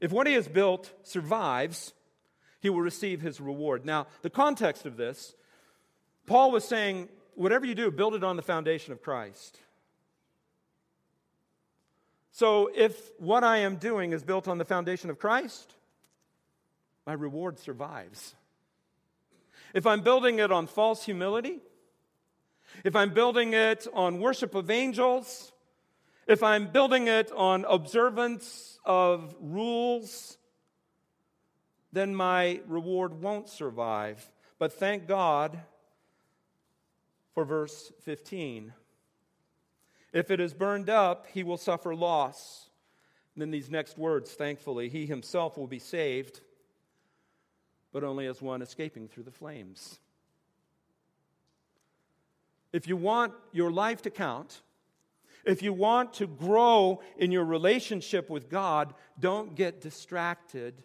If 0.00 0.12
what 0.12 0.28
he 0.28 0.34
has 0.34 0.46
built 0.46 0.92
survives, 1.02 1.94
he 2.64 2.70
will 2.70 2.80
receive 2.80 3.20
his 3.20 3.42
reward. 3.42 3.84
Now, 3.84 4.06
the 4.22 4.30
context 4.30 4.86
of 4.86 4.96
this 4.96 5.34
Paul 6.24 6.50
was 6.50 6.64
saying, 6.64 7.10
whatever 7.34 7.66
you 7.66 7.74
do, 7.74 7.90
build 7.90 8.14
it 8.14 8.24
on 8.24 8.36
the 8.36 8.42
foundation 8.42 8.94
of 8.94 9.02
Christ. 9.02 9.58
So 12.32 12.70
if 12.74 13.10
what 13.18 13.44
I 13.44 13.58
am 13.58 13.76
doing 13.76 14.14
is 14.14 14.22
built 14.22 14.48
on 14.48 14.56
the 14.56 14.64
foundation 14.64 15.10
of 15.10 15.18
Christ, 15.18 15.74
my 17.06 17.12
reward 17.12 17.58
survives. 17.58 18.34
If 19.74 19.86
I'm 19.86 20.00
building 20.00 20.38
it 20.38 20.50
on 20.50 20.66
false 20.66 21.04
humility, 21.04 21.58
if 22.82 22.96
I'm 22.96 23.12
building 23.12 23.52
it 23.52 23.86
on 23.92 24.20
worship 24.20 24.54
of 24.54 24.70
angels, 24.70 25.52
if 26.26 26.42
I'm 26.42 26.68
building 26.68 27.08
it 27.08 27.30
on 27.32 27.66
observance 27.68 28.80
of 28.86 29.36
rules, 29.38 30.38
then 31.94 32.14
my 32.14 32.60
reward 32.66 33.22
won't 33.22 33.48
survive. 33.48 34.30
But 34.58 34.72
thank 34.72 35.06
God 35.06 35.60
for 37.32 37.44
verse 37.44 37.92
15. 38.02 38.72
If 40.12 40.30
it 40.30 40.40
is 40.40 40.54
burned 40.54 40.90
up, 40.90 41.26
he 41.32 41.42
will 41.42 41.56
suffer 41.56 41.94
loss. 41.94 42.68
And 43.34 43.42
then 43.42 43.50
these 43.50 43.70
next 43.70 43.98
words, 43.98 44.32
thankfully, 44.32 44.88
he 44.88 45.06
himself 45.06 45.56
will 45.56 45.66
be 45.66 45.78
saved, 45.78 46.40
but 47.92 48.04
only 48.04 48.26
as 48.26 48.40
one 48.40 48.62
escaping 48.62 49.08
through 49.08 49.24
the 49.24 49.32
flames. 49.32 49.98
If 52.72 52.88
you 52.88 52.96
want 52.96 53.32
your 53.52 53.70
life 53.70 54.02
to 54.02 54.10
count, 54.10 54.62
if 55.44 55.62
you 55.62 55.72
want 55.72 56.14
to 56.14 56.26
grow 56.26 57.00
in 57.18 57.30
your 57.30 57.44
relationship 57.44 58.30
with 58.30 58.48
God, 58.48 58.94
don't 59.20 59.54
get 59.54 59.80
distracted 59.80 60.82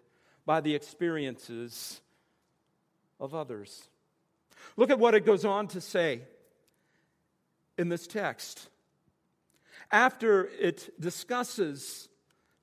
by 0.49 0.59
the 0.59 0.73
experiences 0.73 2.01
of 3.19 3.35
others. 3.35 3.87
Look 4.77 4.89
at 4.89 4.97
what 4.97 5.13
it 5.13 5.23
goes 5.23 5.45
on 5.45 5.67
to 5.67 5.79
say 5.79 6.21
in 7.77 7.89
this 7.89 8.07
text. 8.07 8.67
After 9.91 10.49
it 10.59 10.99
discusses 10.99 12.09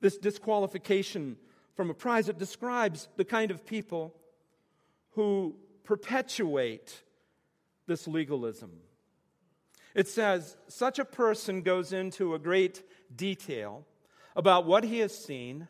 this 0.00 0.18
disqualification 0.18 1.36
from 1.76 1.88
a 1.88 1.94
prize, 1.94 2.28
it 2.28 2.38
describes 2.38 3.06
the 3.18 3.24
kind 3.24 3.52
of 3.52 3.64
people 3.64 4.16
who 5.10 5.54
perpetuate 5.84 7.04
this 7.86 8.08
legalism. 8.08 8.72
It 9.94 10.08
says, 10.08 10.56
such 10.66 10.98
a 10.98 11.04
person 11.04 11.62
goes 11.62 11.92
into 11.92 12.34
a 12.34 12.40
great 12.40 12.82
detail 13.14 13.86
about 14.34 14.66
what 14.66 14.82
he 14.82 14.98
has 14.98 15.16
seen, 15.16 15.68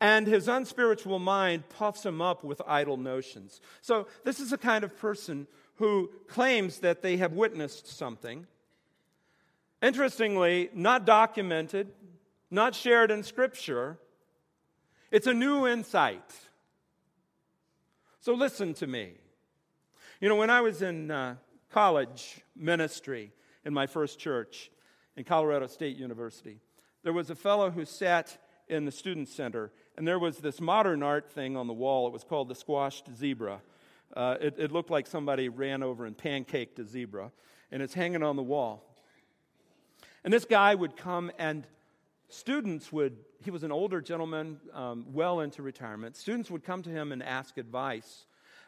and 0.00 0.26
his 0.26 0.48
unspiritual 0.48 1.18
mind 1.18 1.68
puffs 1.68 2.06
him 2.06 2.20
up 2.20 2.44
with 2.44 2.62
idle 2.66 2.96
notions. 2.96 3.60
So, 3.80 4.06
this 4.24 4.40
is 4.40 4.52
a 4.52 4.58
kind 4.58 4.84
of 4.84 4.96
person 4.98 5.46
who 5.76 6.10
claims 6.28 6.78
that 6.80 7.02
they 7.02 7.16
have 7.16 7.32
witnessed 7.32 7.86
something, 7.86 8.46
Interestingly, 9.80 10.70
not 10.74 11.06
documented, 11.06 11.88
not 12.50 12.74
shared 12.74 13.10
in 13.10 13.22
Scripture, 13.22 13.98
it's 15.10 15.26
a 15.26 15.34
new 15.34 15.66
insight. 15.66 16.34
So 18.20 18.34
listen 18.34 18.74
to 18.74 18.86
me. 18.86 19.12
You 20.20 20.28
know, 20.28 20.34
when 20.34 20.50
I 20.50 20.60
was 20.60 20.82
in 20.82 21.10
uh, 21.10 21.36
college 21.70 22.40
ministry 22.56 23.32
in 23.64 23.72
my 23.72 23.86
first 23.86 24.18
church 24.18 24.70
in 25.16 25.22
Colorado 25.22 25.68
State 25.68 25.96
University, 25.96 26.58
there 27.04 27.12
was 27.12 27.30
a 27.30 27.36
fellow 27.36 27.70
who 27.70 27.84
sat 27.84 28.36
in 28.66 28.84
the 28.84 28.90
student 28.90 29.28
center, 29.28 29.70
and 29.98 30.06
there 30.06 30.18
was 30.20 30.38
this 30.38 30.60
modern 30.60 31.02
art 31.02 31.28
thing 31.28 31.56
on 31.56 31.66
the 31.66 31.72
wall. 31.72 32.06
It 32.06 32.12
was 32.12 32.22
called 32.22 32.48
the 32.48 32.54
squashed 32.54 33.12
zebra. 33.16 33.60
Uh, 34.14 34.36
it, 34.40 34.54
it 34.56 34.70
looked 34.70 34.90
like 34.90 35.08
somebody 35.08 35.48
ran 35.48 35.82
over 35.82 36.06
and 36.06 36.16
pancaked 36.16 36.78
a 36.78 36.84
zebra, 36.84 37.32
and 37.72 37.82
it's 37.82 37.94
hanging 37.94 38.22
on 38.22 38.36
the 38.36 38.42
wall. 38.42 38.84
And 40.22 40.32
this 40.32 40.44
guy 40.44 40.72
would 40.72 40.96
come, 40.96 41.32
and 41.36 41.66
students 42.28 42.92
would, 42.92 43.16
he 43.42 43.50
was 43.50 43.64
an 43.64 43.72
older 43.72 44.00
gentleman, 44.00 44.60
um, 44.72 45.06
well 45.12 45.40
into 45.40 45.62
retirement. 45.62 46.16
Students 46.16 46.48
would 46.48 46.62
come 46.62 46.82
to 46.84 46.90
him 46.90 47.10
and 47.10 47.20
ask 47.20 47.58
advice. 47.58 48.26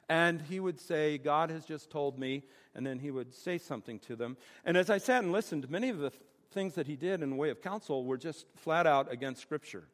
And 0.09 0.43
he 0.43 0.59
would 0.59 0.81
say, 0.81 1.17
God 1.17 1.51
has 1.51 1.65
just 1.65 1.91
told 1.91 2.19
me. 2.19 2.43
And 2.75 2.85
then 2.85 2.99
he 2.99 3.13
would 3.13 3.33
say 3.33 3.57
something 3.59 4.01
to 4.01 4.17
them. 4.17 4.37
And 4.65 4.77
as 4.77 4.91
I 4.91 4.99
sat 4.99 5.23
and 5.23 5.31
listened, 5.33 5.71
many 5.71 5.91
of 5.91 5.99
the 5.99 6.11
th- 6.11 6.23
things 6.51 6.75
that 6.75 6.89
he 6.89 6.97
did 6.97 7.23
in 7.23 7.31
the 7.31 7.37
way 7.37 7.51
of 7.51 7.63
counsel 7.63 8.05
were 8.05 8.19
just 8.19 8.47
flat 8.57 8.89
out 8.89 9.13
against 9.13 9.41
Scripture. 9.41 9.85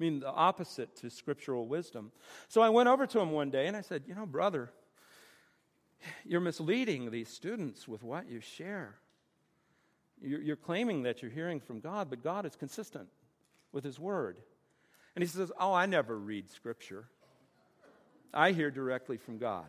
I 0.00 0.02
mean, 0.02 0.20
the 0.20 0.30
opposite 0.30 0.96
to 0.96 1.10
scriptural 1.10 1.66
wisdom. 1.66 2.10
So 2.48 2.62
I 2.62 2.70
went 2.70 2.88
over 2.88 3.06
to 3.06 3.20
him 3.20 3.32
one 3.32 3.50
day 3.50 3.66
and 3.66 3.76
I 3.76 3.82
said, 3.82 4.04
You 4.06 4.14
know, 4.14 4.24
brother, 4.24 4.72
you're 6.24 6.40
misleading 6.40 7.10
these 7.10 7.28
students 7.28 7.86
with 7.86 8.02
what 8.02 8.26
you 8.26 8.40
share. 8.40 8.94
You're, 10.22 10.40
you're 10.40 10.56
claiming 10.56 11.02
that 11.02 11.20
you're 11.20 11.30
hearing 11.30 11.60
from 11.60 11.80
God, 11.80 12.08
but 12.08 12.24
God 12.24 12.46
is 12.46 12.56
consistent 12.56 13.08
with 13.72 13.84
His 13.84 13.98
Word. 13.98 14.38
And 15.14 15.22
he 15.22 15.28
says, 15.28 15.52
Oh, 15.60 15.74
I 15.74 15.84
never 15.84 16.16
read 16.18 16.50
Scripture. 16.50 17.04
I 18.32 18.52
hear 18.52 18.70
directly 18.70 19.18
from 19.18 19.36
God. 19.36 19.68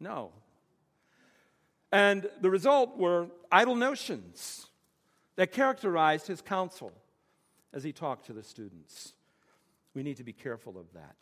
No. 0.00 0.32
And 1.92 2.28
the 2.40 2.50
result 2.50 2.96
were 2.96 3.26
idle 3.52 3.76
notions 3.76 4.69
that 5.40 5.52
characterized 5.52 6.26
his 6.26 6.42
counsel 6.42 6.92
as 7.72 7.82
he 7.82 7.92
talked 7.92 8.26
to 8.26 8.34
the 8.34 8.42
students. 8.42 9.14
We 9.94 10.02
need 10.02 10.18
to 10.18 10.22
be 10.22 10.34
careful 10.34 10.76
of 10.76 10.92
that. 10.92 11.16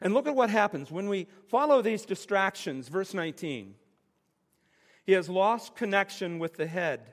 And 0.00 0.14
look 0.14 0.28
at 0.28 0.36
what 0.36 0.50
happens 0.50 0.92
when 0.92 1.08
we 1.08 1.26
follow 1.48 1.82
these 1.82 2.04
distractions. 2.04 2.86
Verse 2.86 3.12
19. 3.12 3.74
He 5.04 5.12
has 5.14 5.28
lost 5.28 5.74
connection 5.74 6.38
with 6.38 6.54
the 6.54 6.68
head, 6.68 7.12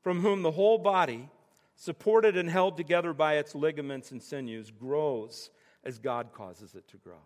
from 0.00 0.22
whom 0.22 0.40
the 0.40 0.52
whole 0.52 0.78
body, 0.78 1.28
supported 1.76 2.34
and 2.34 2.48
held 2.48 2.78
together 2.78 3.12
by 3.12 3.36
its 3.36 3.54
ligaments 3.54 4.10
and 4.10 4.22
sinews, 4.22 4.70
grows 4.70 5.50
as 5.84 5.98
God 5.98 6.32
causes 6.32 6.76
it 6.76 6.88
to 6.88 6.96
grow. 6.96 7.20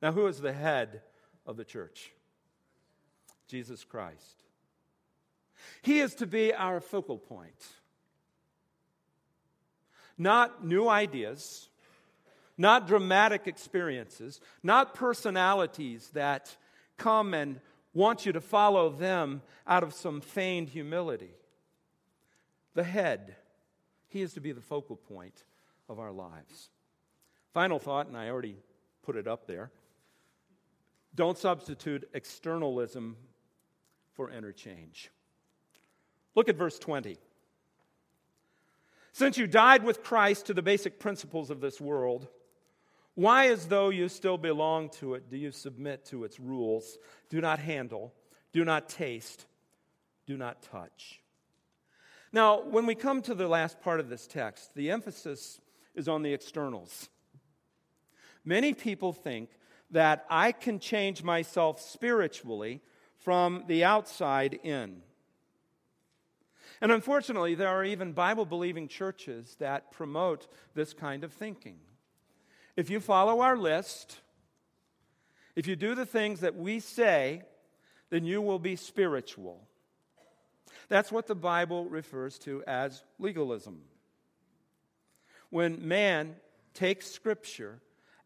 Now, 0.00 0.10
who 0.10 0.26
is 0.26 0.40
the 0.40 0.54
head 0.54 1.02
of 1.44 1.58
the 1.58 1.66
church? 1.66 2.12
Jesus 3.46 3.84
Christ. 3.84 4.42
He 5.82 6.00
is 6.00 6.14
to 6.16 6.26
be 6.26 6.52
our 6.52 6.80
focal 6.80 7.18
point. 7.18 7.66
Not 10.16 10.64
new 10.64 10.88
ideas, 10.88 11.68
not 12.56 12.86
dramatic 12.86 13.46
experiences, 13.46 14.40
not 14.62 14.94
personalities 14.94 16.10
that 16.14 16.56
come 16.96 17.34
and 17.34 17.60
want 17.92 18.26
you 18.26 18.32
to 18.32 18.40
follow 18.40 18.90
them 18.90 19.42
out 19.66 19.82
of 19.82 19.92
some 19.92 20.20
feigned 20.20 20.68
humility. 20.68 21.34
The 22.74 22.84
head, 22.84 23.36
he 24.08 24.22
is 24.22 24.34
to 24.34 24.40
be 24.40 24.52
the 24.52 24.60
focal 24.60 24.96
point 24.96 25.44
of 25.88 25.98
our 25.98 26.12
lives. 26.12 26.70
Final 27.52 27.78
thought, 27.78 28.06
and 28.06 28.16
I 28.16 28.28
already 28.28 28.56
put 29.02 29.16
it 29.16 29.26
up 29.26 29.46
there 29.46 29.70
don't 31.14 31.38
substitute 31.38 32.08
externalism 32.12 33.16
for 34.14 34.30
interchange. 34.30 35.10
Look 36.34 36.48
at 36.48 36.56
verse 36.56 36.78
20. 36.78 37.18
Since 39.12 39.38
you 39.38 39.46
died 39.46 39.84
with 39.84 40.02
Christ 40.02 40.46
to 40.46 40.54
the 40.54 40.62
basic 40.62 40.98
principles 40.98 41.50
of 41.50 41.60
this 41.60 41.80
world, 41.80 42.26
why, 43.14 43.46
as 43.46 43.66
though 43.66 43.90
you 43.90 44.08
still 44.08 44.38
belong 44.38 44.88
to 44.98 45.14
it, 45.14 45.30
do 45.30 45.36
you 45.36 45.52
submit 45.52 46.04
to 46.06 46.24
its 46.24 46.40
rules? 46.40 46.98
Do 47.30 47.40
not 47.40 47.60
handle, 47.60 48.12
do 48.52 48.64
not 48.64 48.88
taste, 48.88 49.46
do 50.26 50.36
not 50.36 50.62
touch. 50.62 51.20
Now, 52.32 52.60
when 52.62 52.86
we 52.86 52.96
come 52.96 53.22
to 53.22 53.34
the 53.34 53.46
last 53.46 53.80
part 53.80 54.00
of 54.00 54.08
this 54.08 54.26
text, 54.26 54.74
the 54.74 54.90
emphasis 54.90 55.60
is 55.94 56.08
on 56.08 56.22
the 56.22 56.34
externals. 56.34 57.08
Many 58.44 58.74
people 58.74 59.12
think 59.12 59.50
that 59.92 60.26
I 60.28 60.50
can 60.50 60.80
change 60.80 61.22
myself 61.22 61.80
spiritually 61.80 62.80
from 63.18 63.62
the 63.68 63.84
outside 63.84 64.58
in. 64.64 65.02
And 66.84 66.92
unfortunately, 66.92 67.54
there 67.54 67.68
are 67.68 67.82
even 67.82 68.12
Bible 68.12 68.44
believing 68.44 68.88
churches 68.88 69.56
that 69.58 69.90
promote 69.90 70.46
this 70.74 70.92
kind 70.92 71.24
of 71.24 71.32
thinking. 71.32 71.78
If 72.76 72.90
you 72.90 73.00
follow 73.00 73.40
our 73.40 73.56
list, 73.56 74.20
if 75.56 75.66
you 75.66 75.76
do 75.76 75.94
the 75.94 76.04
things 76.04 76.40
that 76.40 76.56
we 76.56 76.80
say, 76.80 77.40
then 78.10 78.26
you 78.26 78.42
will 78.42 78.58
be 78.58 78.76
spiritual. 78.76 79.66
That's 80.90 81.10
what 81.10 81.26
the 81.26 81.34
Bible 81.34 81.86
refers 81.86 82.38
to 82.40 82.62
as 82.66 83.02
legalism. 83.18 83.80
When 85.48 85.88
man 85.88 86.36
takes 86.74 87.10
Scripture 87.10 87.80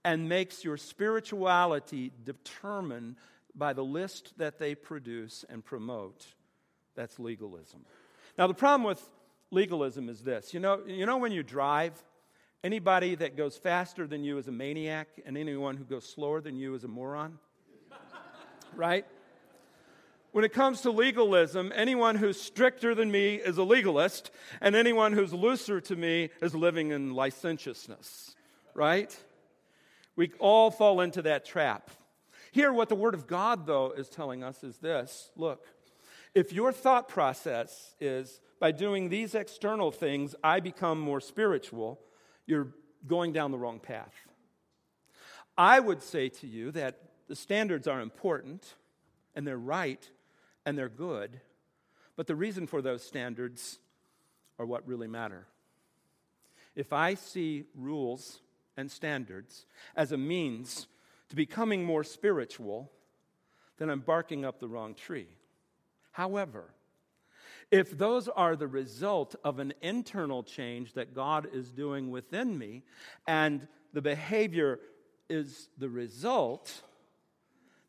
and 0.04 0.28
makes 0.28 0.64
your 0.64 0.78
spirituality 0.78 2.10
determined 2.24 3.14
by 3.54 3.72
the 3.72 3.84
list 3.84 4.36
that 4.38 4.58
they 4.58 4.74
produce 4.74 5.44
and 5.48 5.64
promote, 5.64 6.26
that's 6.96 7.20
legalism. 7.20 7.84
Now, 8.38 8.46
the 8.46 8.54
problem 8.54 8.84
with 8.84 9.02
legalism 9.50 10.08
is 10.08 10.22
this 10.22 10.54
you 10.54 10.60
know, 10.60 10.80
you 10.86 11.04
know 11.04 11.18
when 11.18 11.32
you 11.32 11.42
drive, 11.42 11.92
anybody 12.62 13.16
that 13.16 13.36
goes 13.36 13.56
faster 13.56 14.06
than 14.06 14.22
you 14.22 14.38
is 14.38 14.46
a 14.46 14.52
maniac, 14.52 15.08
and 15.26 15.36
anyone 15.36 15.76
who 15.76 15.84
goes 15.84 16.08
slower 16.08 16.40
than 16.40 16.56
you 16.56 16.74
is 16.74 16.84
a 16.84 16.88
moron? 16.88 17.38
right? 18.76 19.04
When 20.30 20.44
it 20.44 20.52
comes 20.52 20.82
to 20.82 20.92
legalism, 20.92 21.72
anyone 21.74 22.14
who's 22.14 22.40
stricter 22.40 22.94
than 22.94 23.10
me 23.10 23.36
is 23.36 23.58
a 23.58 23.64
legalist, 23.64 24.30
and 24.60 24.76
anyone 24.76 25.14
who's 25.14 25.32
looser 25.32 25.80
to 25.80 25.96
me 25.96 26.30
is 26.40 26.54
living 26.54 26.92
in 26.92 27.14
licentiousness, 27.14 28.36
right? 28.74 29.16
We 30.14 30.30
all 30.38 30.70
fall 30.70 31.00
into 31.00 31.22
that 31.22 31.44
trap. 31.44 31.90
Here, 32.52 32.72
what 32.72 32.88
the 32.88 32.94
Word 32.94 33.14
of 33.14 33.26
God, 33.26 33.66
though, 33.66 33.92
is 33.92 34.08
telling 34.08 34.44
us 34.44 34.62
is 34.62 34.76
this 34.78 35.30
look, 35.34 35.64
if 36.34 36.52
your 36.52 36.72
thought 36.72 37.08
process 37.08 37.94
is 38.00 38.40
by 38.60 38.72
doing 38.72 39.08
these 39.08 39.34
external 39.34 39.90
things, 39.90 40.34
I 40.42 40.60
become 40.60 40.98
more 40.98 41.20
spiritual, 41.20 42.00
you're 42.46 42.68
going 43.06 43.32
down 43.32 43.50
the 43.50 43.58
wrong 43.58 43.80
path. 43.80 44.14
I 45.56 45.80
would 45.80 46.02
say 46.02 46.28
to 46.28 46.46
you 46.46 46.70
that 46.72 47.00
the 47.28 47.36
standards 47.36 47.86
are 47.86 48.00
important 48.00 48.74
and 49.34 49.46
they're 49.46 49.56
right 49.56 50.08
and 50.64 50.76
they're 50.76 50.88
good, 50.88 51.40
but 52.16 52.26
the 52.26 52.36
reason 52.36 52.66
for 52.66 52.82
those 52.82 53.02
standards 53.02 53.78
are 54.58 54.66
what 54.66 54.86
really 54.86 55.08
matter. 55.08 55.46
If 56.74 56.92
I 56.92 57.14
see 57.14 57.64
rules 57.74 58.40
and 58.76 58.90
standards 58.90 59.66
as 59.96 60.12
a 60.12 60.16
means 60.16 60.86
to 61.28 61.36
becoming 61.36 61.84
more 61.84 62.04
spiritual, 62.04 62.90
then 63.78 63.90
I'm 63.90 64.00
barking 64.00 64.44
up 64.44 64.60
the 64.60 64.68
wrong 64.68 64.94
tree. 64.94 65.28
However, 66.18 66.64
if 67.70 67.96
those 67.96 68.26
are 68.26 68.56
the 68.56 68.66
result 68.66 69.36
of 69.44 69.60
an 69.60 69.72
internal 69.80 70.42
change 70.42 70.94
that 70.94 71.14
God 71.14 71.46
is 71.52 71.70
doing 71.70 72.10
within 72.10 72.58
me, 72.58 72.82
and 73.28 73.68
the 73.92 74.02
behavior 74.02 74.80
is 75.30 75.68
the 75.78 75.88
result, 75.88 76.82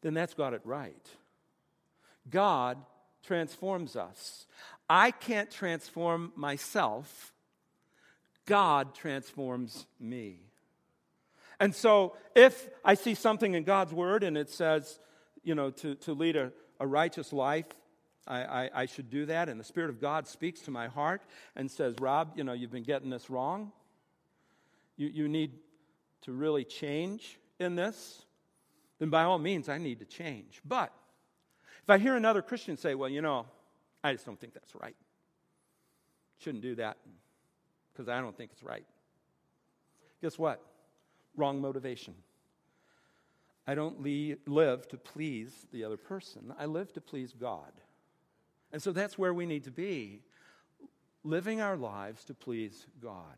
then 0.02 0.14
that's 0.14 0.36
got 0.36 0.54
it 0.54 0.62
right. 0.64 1.08
God 2.30 2.78
transforms 3.24 3.96
us. 3.96 4.46
I 4.88 5.10
can't 5.10 5.50
transform 5.50 6.32
myself, 6.36 7.34
God 8.46 8.94
transforms 8.94 9.88
me. 10.00 10.42
And 11.60 11.74
so, 11.74 12.16
if 12.36 12.70
I 12.86 12.94
see 12.94 13.16
something 13.16 13.56
in 13.56 13.64
God's 13.64 13.92
word 13.92 14.24
and 14.24 14.38
it 14.38 14.52
says, 14.52 15.00
you 15.44 15.56
know, 15.56 15.72
to, 15.72 15.96
to 15.96 16.14
lead 16.14 16.36
a, 16.36 16.52
a 16.80 16.86
righteous 16.86 17.34
life, 17.34 17.66
I, 18.30 18.44
I, 18.44 18.70
I, 18.76 18.86
should 18.86 19.10
do 19.10 19.26
that. 19.26 19.50
And 19.50 19.60
the 19.60 19.64
Spirit 19.64 19.90
of 19.90 20.00
God 20.00 20.28
speaks 20.28 20.62
to 20.62 20.72
my 20.72 20.88
heart 20.88 21.22
and 21.56 21.70
says, 21.70 21.96
Rob, 22.00 22.34
you 22.36 22.44
know, 22.44 22.54
you've 22.54 22.72
been 22.72 22.84
getting 22.84 23.10
this 23.10 23.30
wrong. 23.30 23.72
You, 24.98 25.08
you 25.08 25.28
need 25.28 25.54
to 26.22 26.32
really 26.32 26.64
change 26.64 27.40
in 27.60 27.76
this. 27.76 28.24
Then, 29.00 29.10
by 29.10 29.24
all 29.24 29.40
means, 29.40 29.68
I 29.68 29.78
need 29.78 30.00
to 30.00 30.06
change. 30.06 30.62
But 30.64 30.94
if 31.84 31.90
I 31.90 31.98
hear 31.98 32.16
another 32.16 32.42
Christian 32.42 32.78
say, 32.78 32.96
well, 32.96 33.10
you 33.10 33.22
know, 33.22 33.46
I 34.04 34.14
just 34.14 34.26
don't 34.26 34.40
think 34.40 34.54
that's 34.54 34.76
right, 34.76 34.96
shouldn't 36.40 36.64
do 36.64 36.76
that 36.76 36.98
because 37.92 38.08
I 38.10 38.22
don't 38.22 38.38
think 38.38 38.52
it's 38.54 38.64
right. 38.64 38.86
Guess 40.22 40.38
what? 40.38 40.62
Wrong 41.36 41.60
motivation. 41.60 42.14
I 43.66 43.76
don't 43.76 44.02
live 44.48 44.88
to 44.90 44.98
please 44.98 45.68
the 45.72 45.84
other 45.84 45.98
person, 45.98 46.54
I 46.58 46.66
live 46.66 46.92
to 46.94 47.02
please 47.02 47.34
God. 47.34 47.72
And 48.72 48.82
so 48.82 48.92
that's 48.92 49.18
where 49.18 49.34
we 49.34 49.46
need 49.46 49.64
to 49.64 49.72
be, 49.72 50.22
living 51.24 51.62
our 51.62 51.78
lives 51.78 52.24
to 52.26 52.34
please 52.34 52.86
God. 53.02 53.38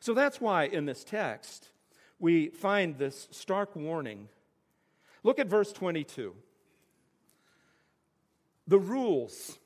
So 0.00 0.14
that's 0.14 0.40
why 0.40 0.64
in 0.64 0.84
this 0.86 1.04
text 1.04 1.70
we 2.18 2.48
find 2.48 2.96
this 2.96 3.28
stark 3.30 3.74
warning. 3.76 4.28
Look 5.22 5.38
at 5.38 5.48
verse 5.48 5.72
22 5.72 6.34
the 8.66 8.78
rules 8.78 9.58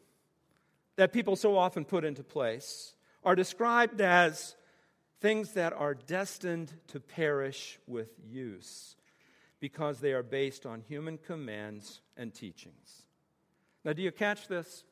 that 0.97 1.13
people 1.13 1.37
so 1.37 1.57
often 1.57 1.85
put 1.85 2.05
into 2.05 2.23
place 2.23 2.95
are 3.25 3.35
described 3.35 4.01
as 4.01 4.55
things 5.21 5.53
that 5.53 5.73
are 5.73 5.95
destined 5.95 6.73
to 6.89 7.01
perish 7.01 7.79
with 7.87 8.09
use 8.29 8.97
because 9.59 10.01
they 10.01 10.13
are 10.13 10.23
based 10.23 10.65
on 10.67 10.83
human 10.83 11.19
commands 11.19 12.01
and 12.17 12.35
teachings. 12.35 13.03
Now, 13.85 13.93
do 13.93 14.03
you 14.03 14.13
catch 14.13 14.49
this? 14.49 14.85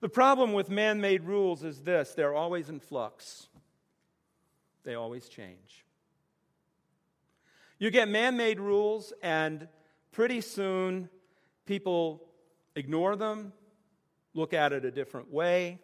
The 0.00 0.08
problem 0.08 0.52
with 0.52 0.70
man 0.70 1.00
made 1.00 1.24
rules 1.24 1.64
is 1.64 1.82
this 1.82 2.14
they're 2.14 2.34
always 2.34 2.68
in 2.68 2.80
flux, 2.80 3.48
they 4.84 4.94
always 4.94 5.28
change. 5.28 5.84
You 7.78 7.90
get 7.90 8.08
man 8.08 8.36
made 8.36 8.58
rules, 8.58 9.12
and 9.22 9.68
pretty 10.10 10.40
soon 10.40 11.08
people 11.64 12.24
ignore 12.74 13.14
them, 13.14 13.52
look 14.34 14.52
at 14.52 14.72
it 14.72 14.84
a 14.84 14.90
different 14.90 15.32
way, 15.32 15.78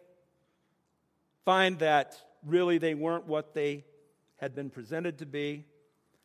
find 1.45 1.79
that 1.79 2.17
really 2.45 2.77
they 2.77 2.95
weren't 2.95 3.27
what 3.27 3.53
they 3.53 3.85
had 4.37 4.55
been 4.55 4.69
presented 4.69 5.19
to 5.19 5.25
be, 5.25 5.65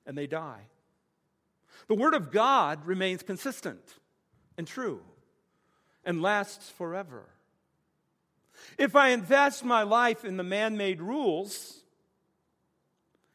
and 0.07 0.19
they 0.19 0.27
die. 0.27 0.63
The 1.87 1.95
Word 1.95 2.15
of 2.15 2.33
God 2.33 2.85
remains 2.85 3.23
consistent 3.23 3.97
and 4.59 4.67
true 4.67 5.03
and 6.05 6.21
lasts 6.21 6.69
forever. 6.71 7.29
If 8.79 8.97
I 8.97 9.09
invest 9.09 9.65
my 9.65 9.83
life 9.83 10.25
in 10.25 10.37
the 10.37 10.43
man 10.43 10.77
made 10.77 11.01
rules 11.01 11.83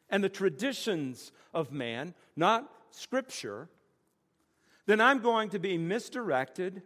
and 0.08 0.22
the 0.22 0.28
traditions 0.28 1.32
of 1.52 1.72
man, 1.72 2.14
not 2.36 2.70
Scripture, 2.90 3.68
then 4.86 5.00
I'm 5.00 5.20
going 5.20 5.50
to 5.50 5.58
be 5.58 5.76
misdirected 5.78 6.82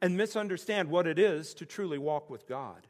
and 0.00 0.16
misunderstand 0.16 0.90
what 0.90 1.06
it 1.06 1.18
is 1.18 1.54
to 1.54 1.66
truly 1.66 1.98
walk 1.98 2.28
with 2.28 2.46
God. 2.46 2.86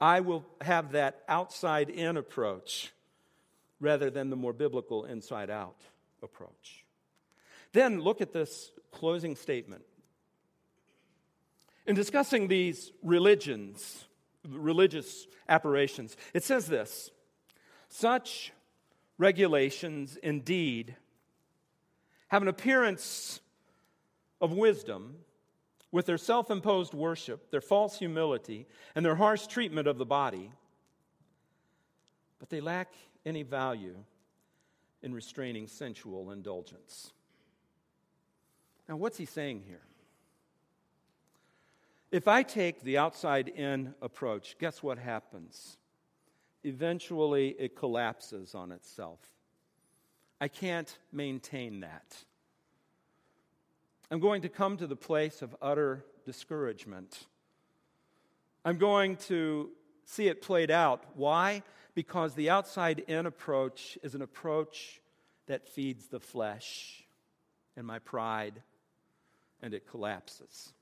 I 0.00 0.20
will 0.20 0.46
have 0.60 0.92
that 0.92 1.22
outside 1.28 1.90
in 1.90 2.16
approach 2.16 2.92
rather 3.80 4.10
than 4.10 4.30
the 4.30 4.36
more 4.36 4.52
biblical 4.52 5.04
inside 5.04 5.50
out 5.50 5.80
approach. 6.22 6.84
Then 7.72 8.00
look 8.00 8.20
at 8.20 8.32
this 8.32 8.72
closing 8.90 9.36
statement. 9.36 9.84
In 11.90 11.96
discussing 11.96 12.46
these 12.46 12.92
religions, 13.02 14.06
religious 14.48 15.26
apparitions, 15.48 16.16
it 16.32 16.44
says 16.44 16.68
this 16.68 17.10
such 17.88 18.52
regulations 19.18 20.16
indeed 20.22 20.94
have 22.28 22.42
an 22.42 22.46
appearance 22.46 23.40
of 24.40 24.52
wisdom, 24.52 25.16
with 25.90 26.06
their 26.06 26.16
self 26.16 26.48
imposed 26.48 26.94
worship, 26.94 27.50
their 27.50 27.60
false 27.60 27.98
humility, 27.98 28.68
and 28.94 29.04
their 29.04 29.16
harsh 29.16 29.48
treatment 29.48 29.88
of 29.88 29.98
the 29.98 30.06
body, 30.06 30.52
but 32.38 32.50
they 32.50 32.60
lack 32.60 32.94
any 33.26 33.42
value 33.42 33.96
in 35.02 35.12
restraining 35.12 35.66
sensual 35.66 36.30
indulgence. 36.30 37.12
Now, 38.88 38.94
what's 38.94 39.18
he 39.18 39.24
saying 39.24 39.64
here? 39.66 39.82
If 42.10 42.26
I 42.26 42.42
take 42.42 42.82
the 42.82 42.98
outside 42.98 43.48
in 43.48 43.94
approach, 44.02 44.56
guess 44.58 44.82
what 44.82 44.98
happens? 44.98 45.76
Eventually, 46.64 47.50
it 47.58 47.76
collapses 47.76 48.54
on 48.54 48.72
itself. 48.72 49.20
I 50.40 50.48
can't 50.48 50.98
maintain 51.12 51.80
that. 51.80 52.16
I'm 54.10 54.18
going 54.18 54.42
to 54.42 54.48
come 54.48 54.76
to 54.78 54.88
the 54.88 54.96
place 54.96 55.40
of 55.40 55.54
utter 55.62 56.04
discouragement. 56.24 57.26
I'm 58.64 58.76
going 58.76 59.16
to 59.28 59.70
see 60.04 60.26
it 60.26 60.42
played 60.42 60.70
out. 60.70 61.04
Why? 61.14 61.62
Because 61.94 62.34
the 62.34 62.50
outside 62.50 63.04
in 63.06 63.26
approach 63.26 63.96
is 64.02 64.16
an 64.16 64.22
approach 64.22 65.00
that 65.46 65.68
feeds 65.68 66.08
the 66.08 66.20
flesh 66.20 67.04
and 67.76 67.86
my 67.86 68.00
pride, 68.00 68.62
and 69.62 69.72
it 69.72 69.86
collapses. 69.88 70.72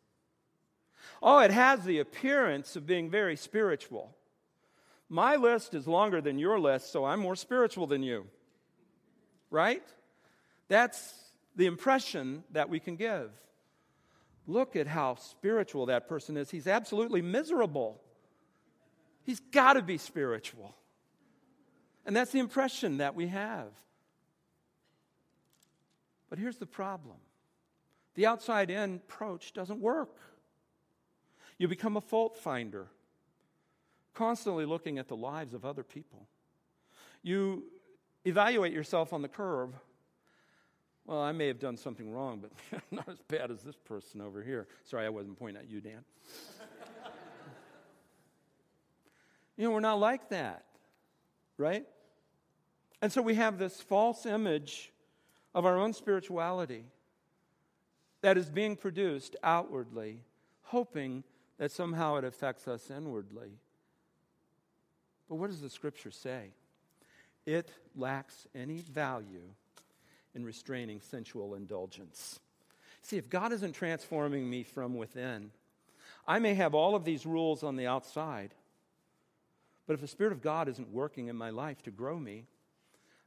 Oh, 1.22 1.38
it 1.38 1.50
has 1.50 1.84
the 1.84 1.98
appearance 1.98 2.76
of 2.76 2.86
being 2.86 3.10
very 3.10 3.36
spiritual. 3.36 4.14
My 5.08 5.36
list 5.36 5.74
is 5.74 5.86
longer 5.86 6.20
than 6.20 6.38
your 6.38 6.58
list, 6.58 6.92
so 6.92 7.04
I'm 7.04 7.20
more 7.20 7.36
spiritual 7.36 7.86
than 7.86 8.02
you. 8.02 8.26
Right? 9.50 9.82
That's 10.68 11.14
the 11.56 11.66
impression 11.66 12.44
that 12.52 12.68
we 12.68 12.78
can 12.78 12.96
give. 12.96 13.30
Look 14.46 14.76
at 14.76 14.86
how 14.86 15.16
spiritual 15.16 15.86
that 15.86 16.08
person 16.08 16.36
is. 16.36 16.50
He's 16.50 16.66
absolutely 16.66 17.22
miserable. 17.22 18.00
He's 19.24 19.40
got 19.40 19.74
to 19.74 19.82
be 19.82 19.98
spiritual. 19.98 20.74
And 22.06 22.16
that's 22.16 22.32
the 22.32 22.38
impression 22.38 22.98
that 22.98 23.14
we 23.14 23.26
have. 23.28 23.68
But 26.30 26.38
here's 26.38 26.56
the 26.56 26.66
problem 26.66 27.16
the 28.14 28.26
outside 28.26 28.70
in 28.70 28.96
approach 28.96 29.52
doesn't 29.52 29.80
work. 29.80 30.16
You 31.58 31.66
become 31.68 31.96
a 31.96 32.00
fault 32.00 32.36
finder, 32.36 32.86
constantly 34.14 34.64
looking 34.64 34.98
at 34.98 35.08
the 35.08 35.16
lives 35.16 35.54
of 35.54 35.64
other 35.64 35.82
people. 35.82 36.28
You 37.22 37.64
evaluate 38.24 38.72
yourself 38.72 39.12
on 39.12 39.22
the 39.22 39.28
curve. 39.28 39.70
Well, 41.04 41.20
I 41.20 41.32
may 41.32 41.48
have 41.48 41.58
done 41.58 41.76
something 41.76 42.12
wrong, 42.12 42.40
but 42.40 42.82
not 42.90 43.08
as 43.08 43.20
bad 43.28 43.50
as 43.50 43.62
this 43.62 43.76
person 43.76 44.20
over 44.20 44.42
here. 44.42 44.68
Sorry, 44.84 45.04
I 45.04 45.08
wasn't 45.08 45.38
pointing 45.38 45.62
at 45.62 45.68
you, 45.68 45.80
Dan. 45.80 46.04
you 49.56 49.64
know, 49.64 49.72
we're 49.72 49.80
not 49.80 49.98
like 49.98 50.28
that, 50.28 50.64
right? 51.56 51.84
And 53.02 53.12
so 53.12 53.20
we 53.22 53.34
have 53.34 53.58
this 53.58 53.80
false 53.80 54.26
image 54.26 54.92
of 55.54 55.64
our 55.64 55.78
own 55.78 55.92
spirituality 55.92 56.84
that 58.20 58.36
is 58.36 58.50
being 58.50 58.76
produced 58.76 59.34
outwardly, 59.42 60.22
hoping 60.62 61.24
that 61.58 61.72
somehow 61.72 62.16
it 62.16 62.24
affects 62.24 62.66
us 62.68 62.90
inwardly. 62.90 63.58
But 65.28 65.36
what 65.36 65.50
does 65.50 65.60
the 65.60 65.70
scripture 65.70 66.10
say? 66.10 66.52
It 67.44 67.70
lacks 67.96 68.46
any 68.54 68.78
value 68.78 69.50
in 70.34 70.44
restraining 70.44 71.00
sensual 71.00 71.54
indulgence. 71.54 72.40
See, 73.02 73.16
if 73.16 73.28
God 73.28 73.52
isn't 73.52 73.72
transforming 73.72 74.48
me 74.48 74.62
from 74.62 74.94
within, 74.94 75.50
I 76.26 76.38
may 76.38 76.54
have 76.54 76.74
all 76.74 76.94
of 76.94 77.04
these 77.04 77.26
rules 77.26 77.62
on 77.62 77.76
the 77.76 77.86
outside, 77.86 78.54
but 79.86 79.94
if 79.94 80.00
the 80.00 80.08
Spirit 80.08 80.32
of 80.32 80.42
God 80.42 80.68
isn't 80.68 80.92
working 80.92 81.28
in 81.28 81.36
my 81.36 81.50
life 81.50 81.82
to 81.84 81.90
grow 81.90 82.18
me, 82.18 82.44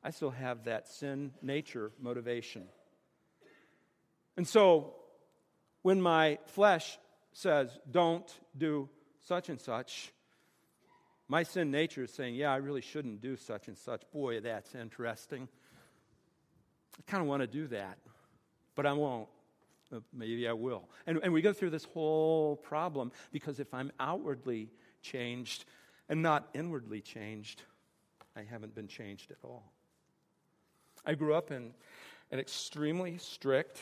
I 0.04 0.12
still 0.12 0.32
have 0.32 0.66
that 0.66 0.88
sin 0.88 1.32
nature 1.42 1.92
motivation. 2.00 2.66
And 4.38 4.48
so, 4.48 4.94
when 5.82 6.02
my 6.02 6.38
flesh 6.46 6.98
says, 7.34 7.78
don't 7.90 8.32
do 8.58 8.90
such 9.26 9.50
and 9.50 9.60
such, 9.60 10.12
my 11.28 11.44
sin 11.44 11.72
nature 11.72 12.04
is 12.04 12.12
saying, 12.12 12.36
yeah, 12.36 12.52
I 12.52 12.58
really 12.58 12.82
shouldn't 12.82 13.22
do 13.22 13.38
such 13.38 13.70
and 13.70 13.78
such. 13.78 14.02
Boy, 14.12 14.42
that's 14.42 14.76
interesting. 14.76 15.48
I 17.00 17.10
kind 17.10 17.22
of 17.22 17.28
want 17.28 17.42
to 17.42 17.48
do 17.48 17.68
that, 17.68 17.98
but 18.76 18.86
I 18.86 18.94
won't. 18.94 19.30
Uh, 19.94 20.00
maybe 20.14 20.48
I 20.48 20.54
will. 20.54 20.90
And, 21.08 21.20
and 21.24 21.32
we 21.32 21.42
go 21.42 21.54
through 21.54 21.70
this 21.70 21.86
whole 21.86 22.58
problem 22.58 23.12
because 23.32 23.60
if 23.60 23.74
I'm 23.74 23.92
outwardly 24.00 24.72
changed 25.02 25.66
and 26.10 26.22
not 26.22 26.50
inwardly 26.54 27.00
changed, 27.00 27.64
I 28.36 28.44
haven't 28.44 28.76
been 28.76 28.88
changed 28.88 29.32
at 29.32 29.38
all. 29.44 29.72
I 31.06 31.16
grew 31.16 31.34
up 31.34 31.52
in 31.52 31.74
an 32.32 32.40
extremely 32.40 33.18
strict, 33.18 33.80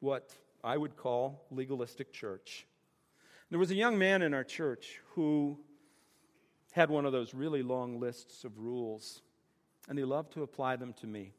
what 0.00 0.34
I 0.64 0.76
would 0.76 0.96
call 0.96 1.44
legalistic 1.50 2.12
church. 2.12 2.66
There 3.50 3.58
was 3.58 3.70
a 3.70 3.74
young 3.74 3.98
man 3.98 4.22
in 4.22 4.32
our 4.32 4.44
church 4.44 5.00
who 5.14 5.58
had 6.72 6.88
one 6.88 7.04
of 7.04 7.12
those 7.12 7.34
really 7.34 7.62
long 7.62 8.00
lists 8.00 8.44
of 8.44 8.58
rules, 8.58 9.22
and 9.88 9.98
he 9.98 10.04
loved 10.04 10.32
to 10.32 10.42
apply 10.42 10.76
them 10.76 10.94
to 10.94 11.06
me. 11.06 11.32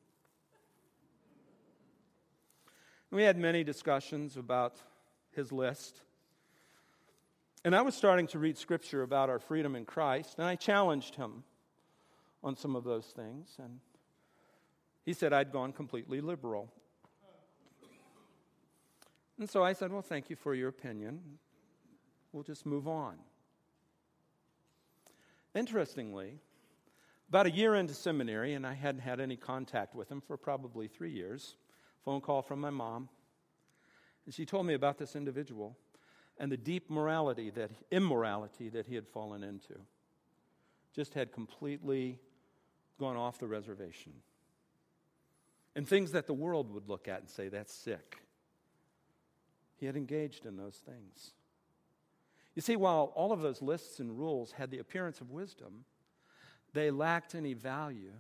We 3.09 3.24
had 3.24 3.38
many 3.38 3.63
discussions 3.63 4.38
about 4.38 4.76
his 5.32 5.51
list. 5.51 6.01
And 7.65 7.76
I 7.76 7.82
was 7.82 7.95
starting 7.95 8.28
to 8.28 8.39
read 8.39 8.57
scripture 8.57 9.03
about 9.03 9.30
our 9.30 9.39
freedom 9.39 9.76
in 9.76 9.86
Christ, 9.86 10.36
and 10.38 10.47
I 10.47 10.55
challenged 10.55 11.15
him 11.15 11.43
on 12.43 12.57
some 12.57 12.76
of 12.76 12.84
those 12.84 13.05
things. 13.05 13.55
And 13.57 13.80
he 15.05 15.13
said 15.13 15.32
I'd 15.32 15.51
gone 15.51 15.71
completely 15.71 16.21
liberal. 16.21 16.71
And 19.39 19.49
so 19.49 19.63
I 19.63 19.73
said, 19.73 19.91
Well, 19.91 20.01
thank 20.01 20.29
you 20.29 20.36
for 20.36 20.53
your 20.53 20.69
opinion. 20.69 21.19
We'll 22.31 22.43
just 22.43 22.65
move 22.65 22.88
on. 22.88 23.17
Interestingly, 25.55 26.39
about 27.29 27.45
a 27.45 27.51
year 27.51 27.75
into 27.75 27.93
seminary, 27.93 28.53
and 28.53 28.65
I 28.65 28.73
hadn't 28.73 29.01
had 29.01 29.19
any 29.19 29.36
contact 29.36 29.95
with 29.95 30.09
him 30.11 30.21
for 30.21 30.36
probably 30.36 30.88
three 30.88 31.11
years, 31.11 31.55
phone 32.03 32.21
call 32.21 32.41
from 32.41 32.59
my 32.59 32.71
mom, 32.71 33.09
and 34.25 34.34
she 34.34 34.45
told 34.45 34.65
me 34.65 34.73
about 34.73 34.97
this 34.97 35.15
individual 35.15 35.77
and 36.38 36.51
the 36.51 36.57
deep 36.57 36.89
morality 36.89 37.49
that 37.51 37.71
immorality 37.91 38.69
that 38.69 38.88
he 38.88 38.95
had 38.95 39.07
fallen 39.07 39.43
into. 39.43 39.75
Just 40.95 41.13
had 41.13 41.31
completely 41.31 42.19
gone 42.99 43.17
off 43.17 43.38
the 43.39 43.47
reservation 43.47 44.13
and 45.75 45.88
things 45.88 46.11
that 46.11 46.27
the 46.27 46.34
world 46.34 46.71
would 46.71 46.88
look 46.88 47.07
at 47.07 47.19
and 47.19 47.29
say, 47.29 47.49
that's 47.49 47.73
sick. 47.73 48.17
He 49.84 49.88
had 49.88 49.97
engaged 49.97 50.45
in 50.45 50.55
those 50.55 50.77
things. 50.77 51.34
You 52.55 52.61
see, 52.61 52.77
while 52.77 53.11
all 53.15 53.34
of 53.34 53.41
those 53.41 53.61
lists 53.61 53.99
and 53.99 54.17
rules 54.17 54.53
had 54.53 54.71
the 54.71 54.79
appearance 54.79 55.19
of 55.19 55.29
wisdom, 55.29 55.84
they 56.71 56.89
lacked 56.89 57.36
any 57.36 57.53
value 57.53 58.13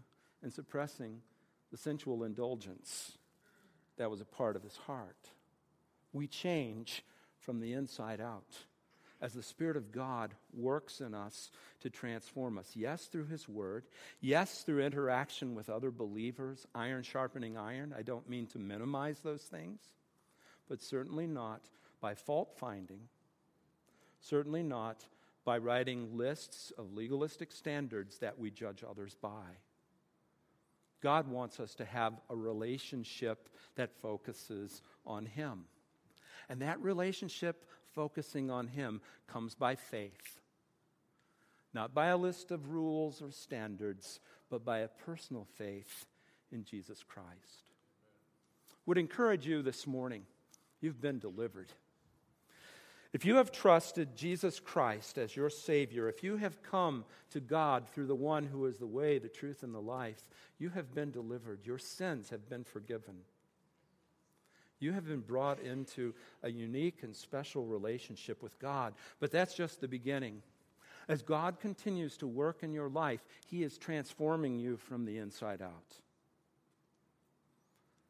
in 0.43 0.51
suppressing 0.51 1.21
the 1.71 1.77
sensual 1.77 2.25
indulgence 2.25 3.17
that 3.95 4.11
was 4.11 4.19
a 4.19 4.25
part 4.25 4.57
of 4.57 4.63
his 4.63 4.75
heart. 4.75 5.29
We 6.11 6.27
change 6.27 7.05
from 7.39 7.61
the 7.61 7.71
inside 7.71 8.19
out 8.19 8.57
as 9.21 9.31
the 9.31 9.41
Spirit 9.41 9.77
of 9.77 9.93
God 9.93 10.33
works 10.53 10.99
in 10.99 11.13
us 11.13 11.49
to 11.79 11.89
transform 11.89 12.57
us. 12.57 12.71
Yes, 12.75 13.05
through 13.05 13.27
His 13.27 13.47
Word. 13.47 13.85
Yes, 14.19 14.63
through 14.63 14.83
interaction 14.83 15.55
with 15.55 15.69
other 15.69 15.91
believers, 15.91 16.67
iron 16.75 17.03
sharpening 17.03 17.57
iron. 17.57 17.95
I 17.97 18.01
don't 18.01 18.27
mean 18.27 18.47
to 18.47 18.59
minimize 18.59 19.21
those 19.21 19.43
things, 19.43 19.79
but 20.67 20.81
certainly 20.81 21.27
not 21.27 21.61
by 22.01 22.15
fault 22.15 22.53
finding. 22.57 23.01
Certainly 24.19 24.63
not 24.63 25.05
by 25.45 25.57
writing 25.57 26.17
lists 26.17 26.71
of 26.77 26.93
legalistic 26.93 27.51
standards 27.51 28.19
that 28.19 28.39
we 28.39 28.49
judge 28.49 28.83
others 28.87 29.15
by. 29.21 29.57
God 31.01 31.27
wants 31.27 31.59
us 31.59 31.75
to 31.75 31.85
have 31.85 32.13
a 32.29 32.35
relationship 32.35 33.49
that 33.75 33.91
focuses 34.01 34.81
on 35.05 35.25
Him. 35.25 35.65
And 36.47 36.61
that 36.61 36.81
relationship 36.81 37.65
focusing 37.93 38.49
on 38.49 38.67
Him 38.67 39.01
comes 39.27 39.53
by 39.53 39.75
faith. 39.75 40.39
Not 41.73 41.93
by 41.93 42.07
a 42.07 42.17
list 42.17 42.51
of 42.51 42.69
rules 42.69 43.21
or 43.21 43.31
standards, 43.31 44.21
but 44.49 44.63
by 44.63 44.79
a 44.79 44.87
personal 44.87 45.45
faith 45.57 46.05
in 46.51 46.63
Jesus 46.63 47.03
Christ. 47.03 47.71
Would 48.85 48.97
encourage 48.97 49.47
you 49.47 49.61
this 49.61 49.87
morning, 49.87 50.23
you've 50.83 51.01
been 51.01 51.19
delivered. 51.19 51.71
If 53.13 53.25
you 53.25 53.35
have 53.35 53.51
trusted 53.51 54.15
Jesus 54.15 54.59
Christ 54.59 55.19
as 55.19 55.35
your 55.35 55.49
Savior, 55.49 56.09
if 56.09 56.23
you 56.23 56.37
have 56.37 56.63
come 56.63 57.05
to 57.29 57.39
God 57.39 57.87
through 57.87 58.07
the 58.07 58.15
one 58.15 58.43
who 58.43 58.65
is 58.65 58.77
the 58.77 58.87
way, 58.87 59.19
the 59.19 59.29
truth, 59.29 59.61
and 59.61 59.73
the 59.73 59.79
life, 59.79 60.27
you 60.57 60.69
have 60.69 60.95
been 60.95 61.11
delivered. 61.11 61.59
Your 61.63 61.77
sins 61.77 62.31
have 62.31 62.49
been 62.49 62.63
forgiven. 62.63 63.17
You 64.79 64.93
have 64.93 65.07
been 65.07 65.21
brought 65.21 65.59
into 65.59 66.15
a 66.41 66.49
unique 66.49 67.03
and 67.03 67.15
special 67.15 67.65
relationship 67.65 68.41
with 68.41 68.57
God. 68.59 68.95
But 69.19 69.31
that's 69.31 69.53
just 69.53 69.79
the 69.79 69.87
beginning. 69.87 70.41
As 71.07 71.21
God 71.21 71.59
continues 71.59 72.17
to 72.17 72.27
work 72.27 72.63
in 72.63 72.73
your 72.73 72.89
life, 72.89 73.25
He 73.45 73.63
is 73.63 73.77
transforming 73.77 74.57
you 74.57 74.75
from 74.75 75.05
the 75.05 75.19
inside 75.19 75.61
out. 75.61 75.99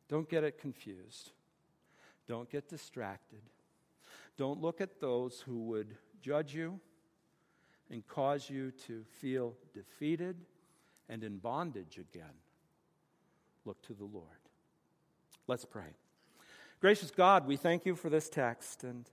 Don't 0.08 0.30
get 0.30 0.46
it 0.46 0.60
confused. 0.60 1.32
Don't 2.28 2.50
get 2.50 2.70
distracted. 2.70 3.42
Don't 4.38 4.62
look 4.62 4.82
at 4.82 5.00
those 5.00 5.42
who 5.42 5.66
would 5.66 5.96
judge 6.22 6.54
you 6.54 6.80
and 7.90 8.08
cause 8.08 8.50
you 8.50 8.72
to 8.88 9.04
feel 9.22 9.56
defeated 9.74 10.38
and 11.10 11.24
in 11.24 11.38
bondage 11.38 11.98
again. 11.98 12.34
Look 13.66 13.82
to 13.84 13.94
the 13.94 14.06
Lord. 14.06 14.28
Let's 15.48 15.66
pray. 15.66 15.96
Gracious 16.82 17.12
God, 17.12 17.48
we 17.48 17.56
thank 17.56 17.86
you 17.86 17.96
for 17.96 18.10
this 18.10 18.30
text, 18.30 18.84
and 18.84 19.10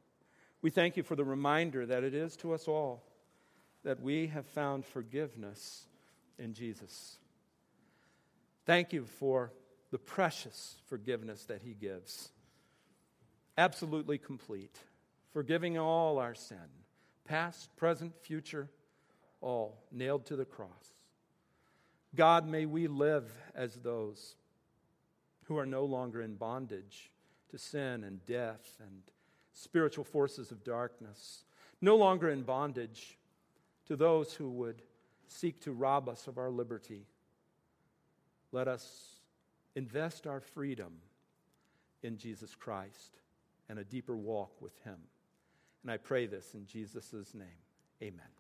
we 0.63 0.71
thank 0.71 0.97
you 0.97 1.03
for 1.03 1.15
the 1.15 1.25
reminder 1.25 1.87
that 1.87 2.03
it 2.03 2.15
is 2.15 2.37
to 2.39 2.53
us 2.53 2.67
all 2.67 3.05
that 3.83 4.01
we 4.01 4.27
have 4.29 4.47
found 4.47 4.85
forgiveness 4.85 5.87
in 6.39 6.53
Jesus. 6.53 7.19
Thank 8.67 8.93
you 8.93 9.05
for 9.05 9.53
the 9.91 9.99
precious 9.99 10.77
forgiveness 10.87 11.45
that 11.45 11.63
He 11.63 11.75
gives. 11.75 12.31
Absolutely 13.61 14.17
complete, 14.17 14.79
forgiving 15.35 15.77
all 15.77 16.19
our 16.19 16.35
sin, 16.35 16.57
past, 17.27 17.77
present, 17.77 18.17
future, 18.17 18.71
all 19.43 19.85
nailed 19.93 20.25
to 20.25 20.35
the 20.35 20.47
cross. 20.47 20.95
God, 22.15 22.49
may 22.49 22.65
we 22.65 22.87
live 22.87 23.31
as 23.55 23.75
those 23.75 24.35
who 25.45 25.59
are 25.59 25.67
no 25.67 25.85
longer 25.85 26.23
in 26.23 26.37
bondage 26.37 27.11
to 27.51 27.59
sin 27.59 28.03
and 28.03 28.25
death 28.25 28.79
and 28.81 29.03
spiritual 29.53 30.05
forces 30.05 30.51
of 30.51 30.65
darkness, 30.65 31.45
no 31.83 31.97
longer 31.97 32.31
in 32.31 32.41
bondage 32.41 33.19
to 33.89 33.95
those 33.95 34.33
who 34.33 34.49
would 34.49 34.81
seek 35.29 35.61
to 35.61 35.73
rob 35.73 36.09
us 36.09 36.29
of 36.29 36.39
our 36.39 36.49
liberty. 36.49 37.05
Let 38.53 38.69
us 38.69 39.17
invest 39.77 40.27
our 40.27 40.41
freedom 40.41 40.95
in 42.03 42.17
Jesus 42.17 42.55
Christ 42.55 43.21
and 43.71 43.79
a 43.79 43.85
deeper 43.85 44.17
walk 44.17 44.61
with 44.61 44.77
Him. 44.83 44.97
And 45.83 45.93
I 45.93 45.97
pray 45.97 46.27
this 46.27 46.55
in 46.55 46.67
Jesus' 46.67 47.33
name. 47.35 47.47
Amen. 48.03 48.40